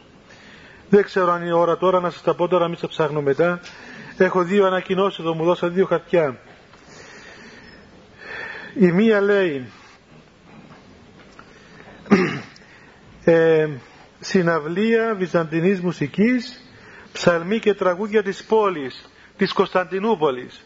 Δεν 0.89 1.05
ξέρω 1.05 1.33
αν 1.33 1.43
είναι 1.43 1.53
ώρα 1.53 1.77
τώρα 1.77 2.01
να 2.01 2.11
σας 2.11 2.23
τα 2.23 2.35
πω 2.35 2.49
τώρα, 2.49 2.69
μην 2.69 2.77
σας 2.77 2.91
ψάχνω 2.91 3.21
μετά. 3.21 3.61
Έχω 4.17 4.43
δύο 4.43 4.67
ανακοινώσεις 4.67 5.19
εδώ, 5.19 5.35
μου 5.35 5.45
δώσα 5.45 5.69
δύο 5.69 5.87
χαρτιά. 5.87 6.39
Η 8.81 8.93
μία 8.93 9.21
λέει 9.21 9.67
ε, 13.25 13.69
συναυλία 14.21 15.15
βυζαντινής 15.19 15.81
μουσικής 15.81 16.68
ψαλμοί 17.19 17.59
και 17.59 17.75
τραγούδια 17.75 18.23
της 18.23 18.45
πόλης 18.45 19.11
της 19.37 19.53
Κωνσταντινούπολης. 19.53 20.65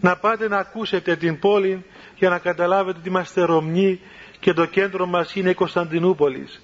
Να 0.00 0.16
πάτε 0.16 0.48
να 0.48 0.58
ακούσετε 0.58 1.16
την 1.16 1.38
πόλη 1.38 1.84
για 2.16 2.28
να 2.28 2.38
καταλάβετε 2.38 2.98
ότι 2.98 3.08
είμαστε 3.08 3.42
Ρωμνοί 3.42 4.00
και 4.40 4.52
το 4.52 4.64
κέντρο 4.64 5.06
μας 5.06 5.34
είναι 5.34 5.50
η 5.50 5.54
Κωνσταντινούπολης. 5.54 6.60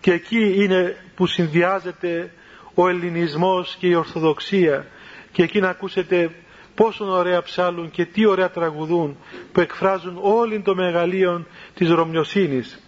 Και 0.00 0.12
εκεί 0.12 0.62
είναι 0.62 0.96
που 1.14 1.26
συνδυάζεται 1.26 2.32
ο 2.74 2.88
ελληνισμός 2.88 3.76
και 3.78 3.86
η 3.86 3.94
Ορθοδοξία. 3.94 4.86
Και 5.32 5.42
εκεί 5.42 5.60
να 5.60 5.68
ακούσετε 5.68 6.30
πόσο 6.74 7.04
ωραία 7.04 7.42
ψάλουν 7.42 7.90
και 7.90 8.04
τι 8.04 8.26
ωραία 8.26 8.50
τραγουδούν 8.50 9.16
που 9.52 9.60
εκφράζουν 9.60 10.18
όλη 10.22 10.60
το 10.60 10.74
μεγαλείο 10.74 11.46
της 11.74 11.90
Ρωμιοσύνης. 11.90 12.78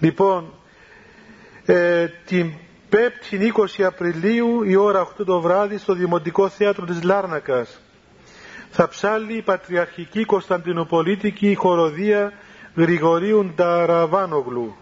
Λοιπόν, 0.00 0.52
ε, 1.64 2.06
την 2.06 2.52
5η 2.90 3.52
20 3.78 3.82
Απριλίου 3.82 4.62
η 4.62 4.76
ώρα 4.76 5.08
8 5.20 5.24
το 5.26 5.40
βράδυ 5.40 5.78
στο 5.78 5.94
Δημοτικό 5.94 6.48
Θέατρο 6.48 6.84
της 6.84 7.02
Λάρνακας. 7.02 7.80
Θα 8.70 8.88
ψάλει 8.88 9.36
η 9.36 9.42
Πατριαρχική 9.42 10.24
Κωνσταντινοπολίτικη 10.24 11.54
χοροδία 11.54 12.32
Γρηγορίου 12.74 13.52
Νταραβάνογλου 13.54 14.76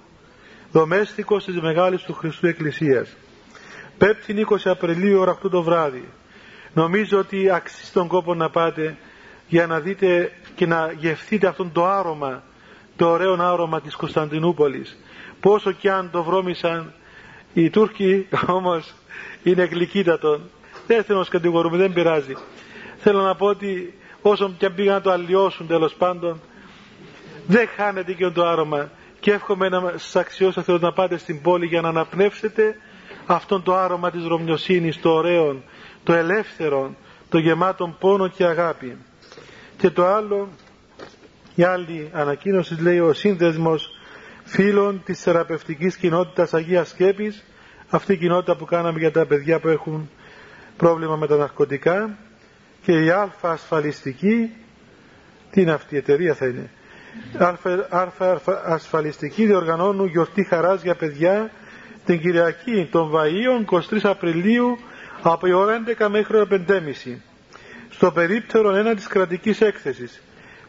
δομέστικος 0.73 1.45
της 1.45 1.61
Μεγάλης 1.61 2.03
του 2.03 2.13
Χριστού 2.13 2.47
Εκκλησίας. 2.47 3.17
5η 3.99 4.45
20 4.45 4.57
Απριλίου 4.65 5.21
ώρα 5.21 5.33
8 5.33 5.51
το 5.51 5.63
βράδυ. 5.63 6.09
Νομίζω 6.73 7.19
ότι 7.19 7.51
αξίζει 7.51 7.93
τον 7.93 8.07
κόπο 8.09 8.35
να 8.35 8.51
πάτε 8.51 8.97
για 9.49 9.67
να 9.67 9.81
δείτε 9.81 10.33
και 10.55 10.67
να 10.67 10.93
γευθείτε 10.99 11.47
αυτόν 11.47 11.73
το 11.73 11.87
άρωμα 11.87 12.43
το 12.97 13.09
ωραίο 13.09 13.43
άρωμα 13.43 13.81
της 13.81 13.97
Κωνσταντινούπολης. 13.97 14.99
Πόσο 15.41 15.73
κι 15.73 15.89
αν 15.89 16.11
το 16.11 16.23
βρώμησαν 16.23 16.93
οι 17.57 17.71
Τούρκοι 17.71 18.27
όμως 18.59 18.95
είναι 19.43 19.65
γλυκύτατον. 19.65 20.41
Δεν 20.87 21.05
θέλω 21.05 21.19
να 21.19 21.25
τους 21.25 21.33
κατηγορούμε 21.33 21.77
δεν 21.77 21.93
πειράζει. 21.93 22.37
Θέλω 22.99 23.23
να 23.23 23.35
πω 23.35 23.47
ότι 23.47 23.95
όσο 24.23 24.55
και 24.59 24.67
αν 24.67 24.75
πήγαν 24.75 24.95
να 24.95 25.01
το 25.01 25.11
αλλοιώσουν 25.11 25.67
τέλος 25.67 25.95
πάντων 25.95 26.41
δεν 27.47 27.69
χάνεται 27.77 28.13
και 28.13 28.29
το 28.29 28.47
άρωμα. 28.47 28.91
Και 29.21 29.33
εύχομαι 29.33 29.69
να 29.69 29.81
σας 29.97 30.17
αξιώσω 30.17 30.63
θέλω 30.63 30.79
να 30.79 30.93
πάτε 30.93 31.19
στην 31.19 31.43
πόλη 31.43 31.67
για 31.67 31.81
να 31.81 31.89
αναπνεύσετε 31.89 32.77
αυτόν 33.27 33.63
το 33.63 33.77
άρωμα 33.77 34.11
της 34.11 34.27
Ρωμιοσύνης 34.27 35.01
το 35.01 35.11
ωραίο, 35.11 35.63
το 36.05 36.13
ελεύθερο 36.13 36.95
το 37.29 37.39
γεμάτο 37.39 37.97
πόνο 38.01 38.29
και 38.29 38.45
αγάπη. 38.45 38.97
Και 39.79 39.91
το 39.91 40.07
άλλο 40.07 40.49
η 41.55 41.63
άλλη 41.63 42.11
ανακοίνωση 42.13 42.83
λέει 42.83 42.99
ο 42.99 43.13
σύνδεσμος 43.13 43.96
φίλων 44.47 45.03
της 45.05 45.23
θεραπευτικής 45.23 45.97
κοινότητας 45.97 46.55
Αγίας 46.55 46.89
Σκέπης 46.89 47.45
αυτή 47.91 48.13
η 48.13 48.17
κοινότητα 48.17 48.57
που 48.57 48.65
κάναμε 48.65 48.99
για 48.99 49.11
τα 49.11 49.27
παιδιά 49.27 49.59
που 49.61 49.69
έχουν 49.69 50.11
πρόβλημα 50.77 51.17
με 51.17 51.27
τα 51.27 51.37
ναρκωτικά 51.37 52.17
και 52.83 52.93
η 52.93 53.11
αλφα 53.11 53.51
ασφαλιστική 53.51 54.51
τι 55.51 55.61
είναι 55.61 55.73
αυτή 55.73 55.95
η 55.95 55.99
εταιρεία 55.99 56.35
θα 56.35 56.47
είναι; 56.47 56.71
Αλφα 57.89 58.41
ασφαλιστική 58.65 59.47
διοργανώνουν 59.47 60.07
γιορτή 60.07 60.45
χαράς 60.45 60.83
για 60.83 60.95
παιδιά 60.95 61.51
την 62.05 62.21
Κυριακή 62.21 62.89
των 62.91 63.11
Βαΐων 63.15 63.81
23 63.91 63.99
Απριλίου 64.03 64.79
από 65.23 65.47
η 65.47 65.53
ώρα 65.53 65.83
11 65.99 66.09
μέχρι 66.11 66.37
ώρα 66.37 66.47
5.30 66.51 67.17
στο 67.91 68.11
περίπτερο 68.11 68.75
ένα 68.75 68.95
της 68.95 69.07
κρατικής 69.07 69.61
έκθεσης. 69.61 70.23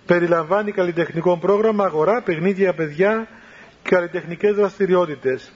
Περιλαμβάνει 0.06 0.72
καλλιτεχνικό 0.72 1.38
πρόγραμμα, 1.38 1.86
αγορά, 1.86 2.22
παιχνίδια 2.22 2.74
παιδιά 2.74 3.28
και 3.88 3.96
καλλιτεχνικές 3.96 4.56
δραστηριότητες. 4.56 5.52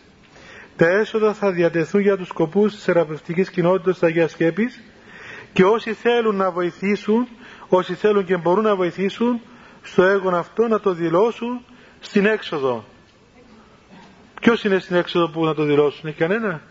Τα 0.76 0.88
έσοδα 0.88 1.34
θα 1.34 1.52
διατεθούν 1.52 2.02
για 2.02 2.18
τους 2.18 2.28
σκοπούς 2.28 2.74
της 2.74 2.84
θεραπευτικής 2.84 3.50
κοινότητας 3.50 3.94
της 3.94 4.04
Αγίας 4.04 4.32
Σκέπης 4.32 4.82
και 5.54 5.64
όσοι 5.64 5.94
θέλουν 5.94 6.36
να 6.36 6.52
βοηθήσουν, 6.52 7.28
όσοι 7.68 7.94
θέλουν 7.94 8.26
και 8.26 8.38
μπορούν 8.38 8.64
να 8.64 8.76
βοηθήσουν 8.76 9.42
στο 9.82 10.04
έργο 10.04 10.30
αυτό 10.30 10.68
να 10.68 10.80
το 10.80 10.94
δηλώσουν 10.94 11.66
στην 12.00 12.26
έξοδο. 12.26 12.86
Ποιος 14.42 14.64
είναι 14.64 14.80
στην 14.80 14.96
έξοδο 14.96 15.30
που 15.30 15.46
να 15.46 15.54
το 15.54 15.64
δηλώσουν, 15.64 16.10
έχει 16.10 16.18
κανένα; 16.18 16.62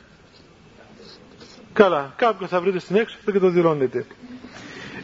Καλά, 1.73 2.15
κάποιος 2.17 2.51
θα 2.51 2.61
βρείτε 2.61 2.79
στην 2.79 2.97
έξοδο 2.97 3.33
και 3.33 3.39
το 3.39 3.49
δηλώνετε. 3.49 4.07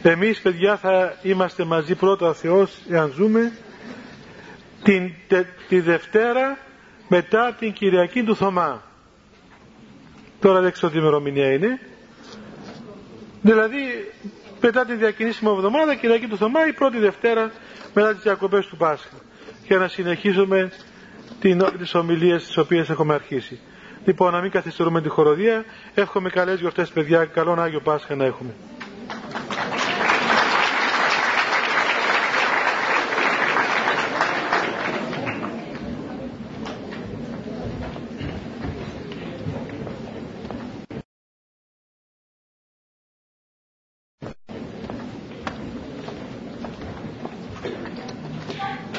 Εμείς 0.01 0.41
παιδιά 0.41 0.77
θα 0.77 1.17
είμαστε 1.21 1.63
μαζί 1.63 1.95
πρώτα 1.95 2.27
ο 2.27 2.33
Θεός 2.33 2.81
εάν 2.89 3.11
ζούμε 3.15 3.51
την, 4.83 5.11
τη 5.67 5.79
Δευτέρα 5.79 6.57
μετά 7.07 7.55
την 7.59 7.73
Κυριακή 7.73 8.23
του 8.23 8.35
Θωμά. 8.35 8.83
Τώρα 10.39 10.61
δεν 10.61 10.71
ξέρω 10.71 10.91
τι 10.91 10.97
ημερομηνία 10.97 11.51
είναι. 11.51 11.79
Δηλαδή 13.41 13.77
μετά 14.61 14.85
την 14.85 14.97
διακινήσιμη 14.97 15.51
εβδομάδα, 15.51 15.95
Κυριακή 15.95 16.27
του 16.27 16.37
Θωμά, 16.37 16.67
η 16.67 16.73
πρώτη 16.73 16.97
Δευτέρα 16.97 17.51
μετά 17.93 18.13
τις 18.13 18.23
διακοπές 18.23 18.65
του 18.65 18.77
Πάσχα. 18.77 19.15
Για 19.67 19.77
να 19.77 19.87
συνεχίσουμε 19.87 20.71
την, 21.39 21.65
τις 21.77 21.93
ομιλίες 21.95 22.45
τις 22.45 22.57
οποίες 22.57 22.89
έχουμε 22.89 23.13
αρχίσει. 23.13 23.59
Λοιπόν, 24.05 24.31
να 24.31 24.41
μην 24.41 24.51
καθυστερούμε 24.51 25.01
τη 25.01 25.09
χοροδία. 25.09 25.65
Εύχομαι 25.93 26.29
καλές 26.29 26.59
γιορτές 26.59 26.89
παιδιά. 26.89 27.25
Καλό 27.25 27.51
Άγιο 27.59 27.79
Πάσχα 27.79 28.15
να 28.15 28.25
έχουμε. 28.25 28.53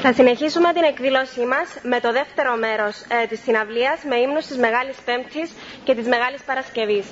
Θα 0.01 0.13
συνεχίσουμε 0.13 0.73
την 0.73 0.83
εκδήλωσή 0.83 1.45
μας 1.45 1.67
με 1.83 1.99
το 1.99 2.11
δεύτερο 2.11 2.55
μέρος 2.57 2.95
ε, 3.23 3.25
της 3.27 3.39
συναυλίας 3.41 3.99
με 4.09 4.15
ύμνους 4.15 4.45
της 4.45 4.57
Μεγάλης 4.57 4.95
Πέμπτης 5.05 5.51
και 5.83 5.95
της 5.95 6.07
Μεγάλης 6.07 6.41
Παρασκευής. 6.43 7.05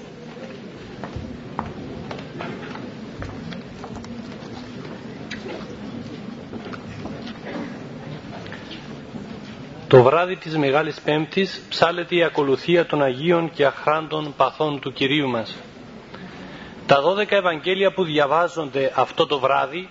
Το 9.87 10.03
βράδυ 10.03 10.35
της 10.35 10.57
Μεγάλης 10.57 10.99
Πέμπτης 11.01 11.61
ψάλεται 11.69 12.15
η 12.15 12.23
ακολουθία 12.23 12.85
των 12.85 13.01
Αγίων 13.03 13.51
και 13.53 13.65
Αχράντων 13.65 14.33
Παθών 14.37 14.79
του 14.79 14.93
Κυρίου 14.93 15.27
μας. 15.29 15.55
Τα 16.85 17.01
δώδεκα 17.01 17.35
Ευαγγέλια 17.35 17.91
που 17.93 18.03
διαβάζονται 18.03 18.91
αυτό 18.95 19.27
το 19.27 19.39
βράδυ 19.39 19.89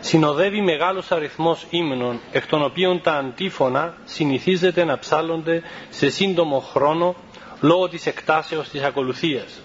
συνοδεύει 0.00 0.60
μεγάλος 0.60 1.12
αριθμός 1.12 1.66
ύμνων, 1.70 2.20
εκ 2.32 2.46
των 2.46 2.62
οποίων 2.62 3.00
τα 3.00 3.12
αντίφωνα 3.12 3.94
συνηθίζεται 4.04 4.84
να 4.84 4.98
ψάλλονται 4.98 5.62
σε 5.90 6.10
σύντομο 6.10 6.58
χρόνο 6.60 7.14
λόγω 7.60 7.88
της 7.88 8.06
εκτάσεως 8.06 8.68
της 8.68 8.82
ακολουθίας. 8.82 9.60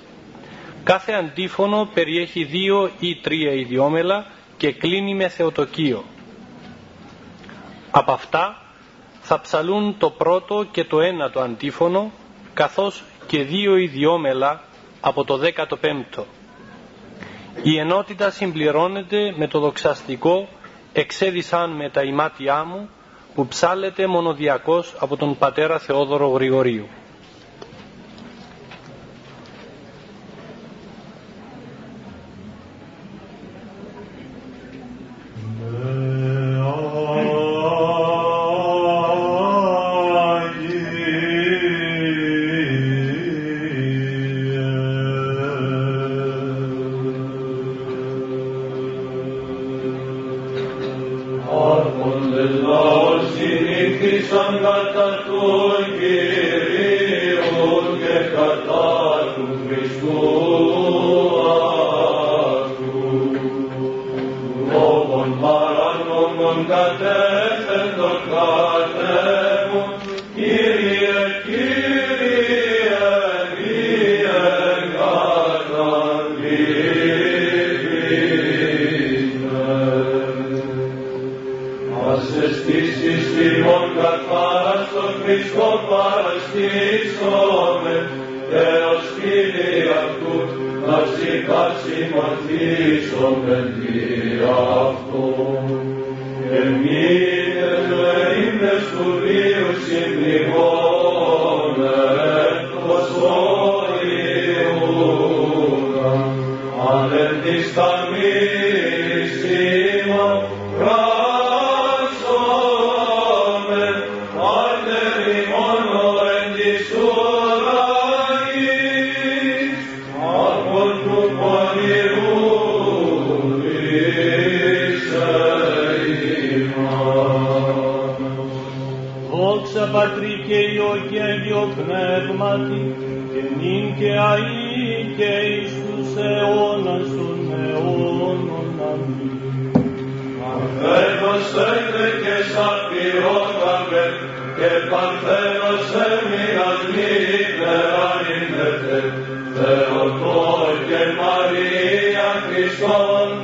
Κάθε 0.83 1.13
αντίφωνο 1.13 1.89
περιέχει 1.93 2.43
δύο 2.43 2.91
ή 2.99 3.15
τρία 3.15 3.51
ιδιόμελα 3.51 4.25
και 4.57 4.71
κλείνει 4.71 5.15
με 5.15 5.27
θεοτοκείο. 5.27 6.03
Από 7.91 8.11
αυτά 8.11 8.61
θα 9.21 9.41
ψαλούν 9.41 9.95
το 9.97 10.09
πρώτο 10.09 10.65
και 10.71 10.83
το 10.83 11.01
ένατο 11.01 11.39
αντίφωνο, 11.39 12.11
καθώς 12.53 13.03
και 13.27 13.43
δύο 13.43 13.75
ιδιόμελα 13.75 14.63
από 15.01 15.23
το 15.23 15.37
δέκατο 15.37 15.77
πέμπτο. 15.77 16.25
Η 17.63 17.77
ενότητα 17.79 18.31
συμπληρώνεται 18.31 19.33
με 19.37 19.47
το 19.47 19.59
δοξαστικό 19.59 20.47
«Εξέδισαν 20.93 21.69
με 21.71 21.89
τα 21.89 22.01
ημάτια 22.01 22.63
μου» 22.63 22.89
που 23.35 23.47
ψάλεται 23.47 24.07
μονοδιακός 24.07 24.95
από 24.99 25.17
τον 25.17 25.37
πατέρα 25.37 25.79
Θεόδωρο 25.79 26.27
Γρηγορίου. 26.27 26.87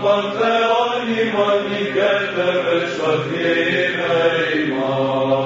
Panteleon, 0.02 1.34
Monica, 1.34 2.12
the 2.34 2.50
Vespa, 2.64 3.12
Amen. 4.64 5.41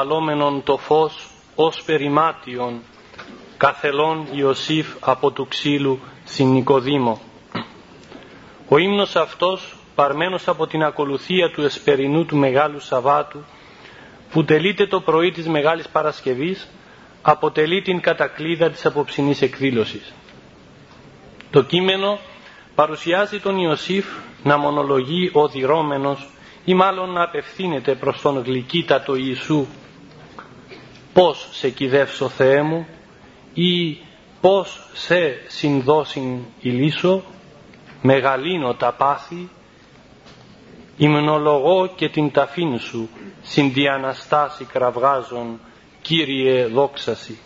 Τον 0.00 0.08
αναβαλόμενον 0.18 0.62
το 0.62 0.76
φως 0.76 1.28
ως 1.54 1.82
περιμάτιον 1.82 2.80
καθελών 3.56 4.26
Ιωσήφ 4.32 4.86
από 5.00 5.30
του 5.30 5.46
ξύλου 5.48 6.00
στην 6.24 6.64
Ο 8.68 8.78
ύμνος 8.78 9.16
αυτός 9.16 9.76
παρμένος 9.94 10.48
από 10.48 10.66
την 10.66 10.82
ακολουθία 10.82 11.50
του 11.50 11.62
εσπερινού 11.62 12.24
του 12.26 12.36
Μεγάλου 12.36 12.80
Σαββάτου 12.80 13.38
που 14.32 14.44
τελείται 14.44 14.86
το 14.86 15.00
πρωί 15.00 15.30
της 15.30 15.46
Μεγάλης 15.48 15.88
Παρασκευής 15.88 16.68
αποτελεί 17.22 17.82
την 17.82 18.00
κατακλίδα 18.00 18.70
της 18.70 18.86
απόψινής 18.86 19.42
εκδήλωσης. 19.42 20.12
Το 21.50 21.62
κείμενο 21.62 22.18
παρουσιάζει 22.74 23.40
τον 23.40 23.56
Ιωσήφ 23.58 24.06
να 24.42 24.56
μονολογεί 24.58 25.30
οδηρώμενος 25.32 26.28
ή 26.64 26.74
μάλλον 26.74 27.10
να 27.10 27.22
απευθύνεται 27.22 27.94
προς 27.94 28.20
τον 28.20 28.42
γλυκύτατο 28.42 29.14
Ιησού 29.14 29.66
πώς 31.12 31.48
σε 31.50 31.70
κυδεύσω 31.70 32.28
Θεέ 32.28 32.62
μου 32.62 32.86
ή 33.54 33.98
πώς 34.40 34.80
σε 34.92 35.40
συνδώσιν 35.46 36.38
ηλίσω 36.60 37.22
μεγαλύνω 38.02 38.74
τα 38.74 38.92
πάθη 38.92 39.48
υμνολογώ 40.96 41.86
και 41.96 42.08
την 42.08 42.30
ταφήν 42.30 42.78
σου 42.78 43.08
συνδιαναστάσει 43.42 44.64
κραυγάζων 44.64 45.60
Κύριε 46.02 46.66
δόξαση 46.66 47.38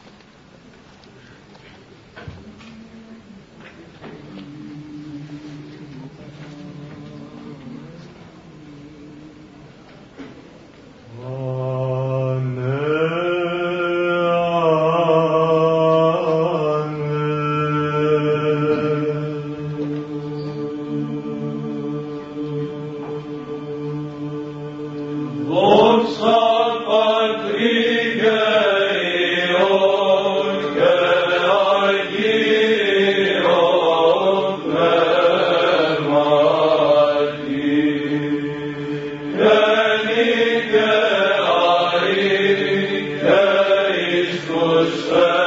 was 44.85 45.44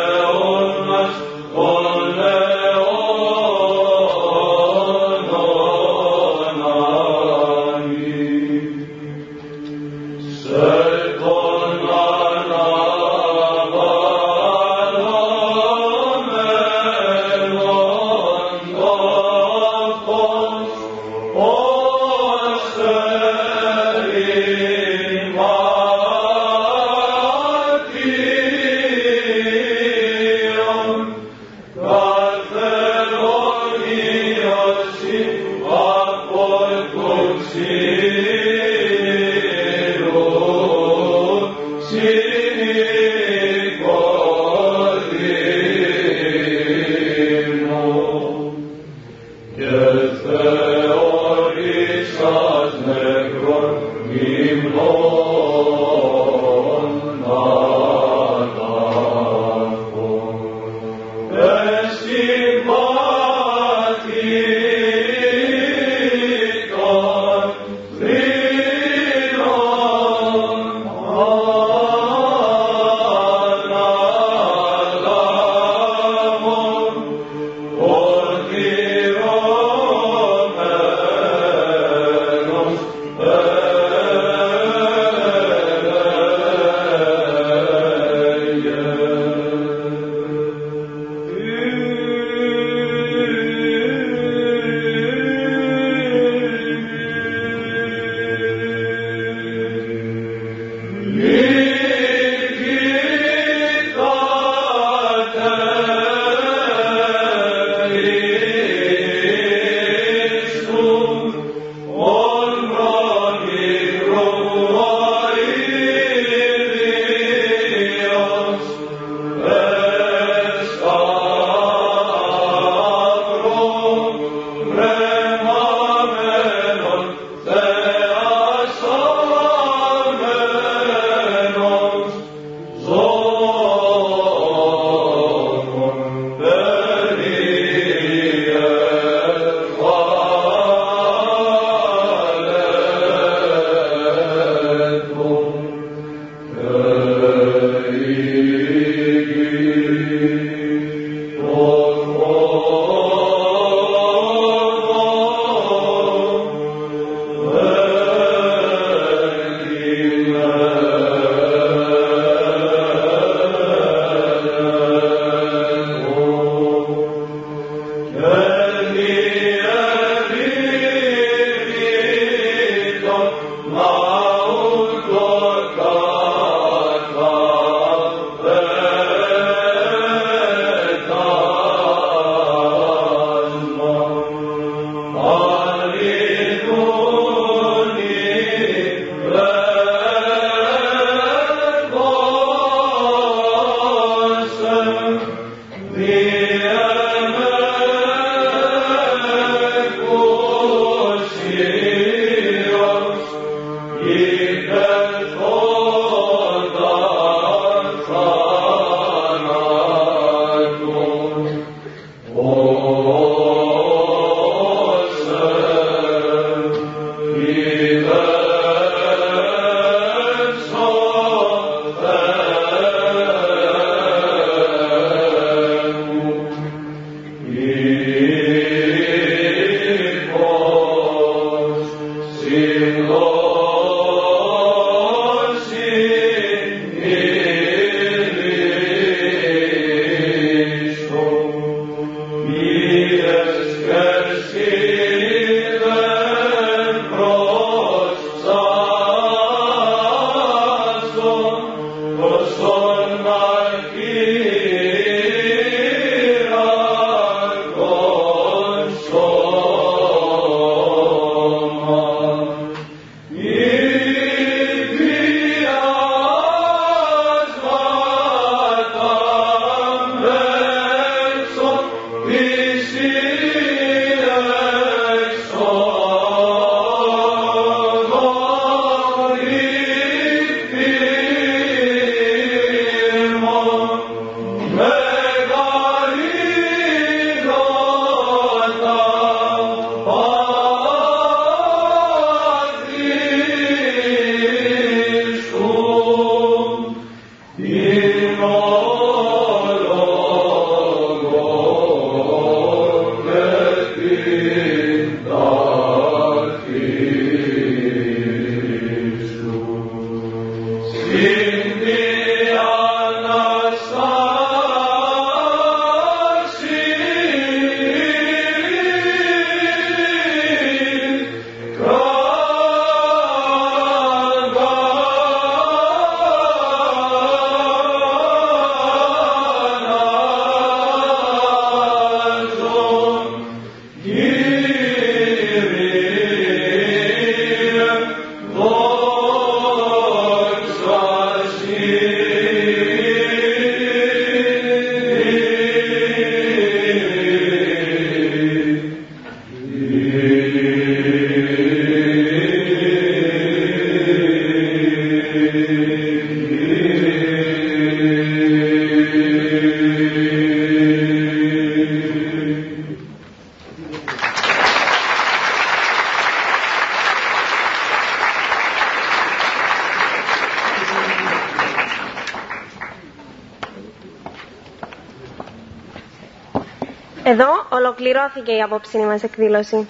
ολοκληρώθηκε 378.08 378.52
η 378.52 378.62
απόψινή 378.62 379.06
μας 379.06 379.24
εκδήλωση. 379.24 379.88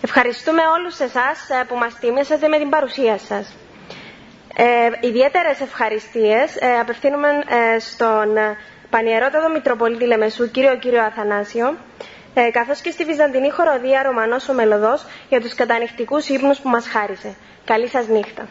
Ευχαριστούμε 0.00 0.62
όλους 0.78 0.98
εσάς 0.98 1.48
ε, 1.50 1.64
που 1.68 1.76
μας 1.76 1.94
τίμησατε 1.98 2.48
με 2.48 2.58
την 2.58 2.68
παρουσία 2.70 3.18
σας. 3.18 3.54
Ε, 4.56 5.06
ιδιαίτερες 5.08 5.60
ευχαριστίες 5.60 6.56
ε, 6.56 6.78
απευθύνουμε 6.78 7.28
ε, 7.28 7.78
στον 7.78 8.36
ε, 8.36 8.56
Πανιερότατο 8.90 9.48
Μητροπολίτη 9.48 10.04
Λεμεσού, 10.06 10.50
κύριο 10.50 10.76
κύριο 10.78 11.02
Αθανάσιο, 11.02 11.76
ε, 12.34 12.50
καθώς 12.50 12.80
και 12.80 12.90
στη 12.90 13.04
Βυζαντινή 13.04 13.50
Χοροδία 13.50 14.02
Ρωμανός 14.02 14.48
ο 14.48 14.52
Μελωδός 14.52 15.04
για 15.28 15.40
τους 15.40 15.54
κατανυχτικούς 15.54 16.28
ύπνους 16.28 16.58
που 16.58 16.68
μας 16.68 16.86
χάρισε. 16.88 17.34
Καλή 17.64 17.88
σας 17.88 18.06
νύχτα. 18.08 18.45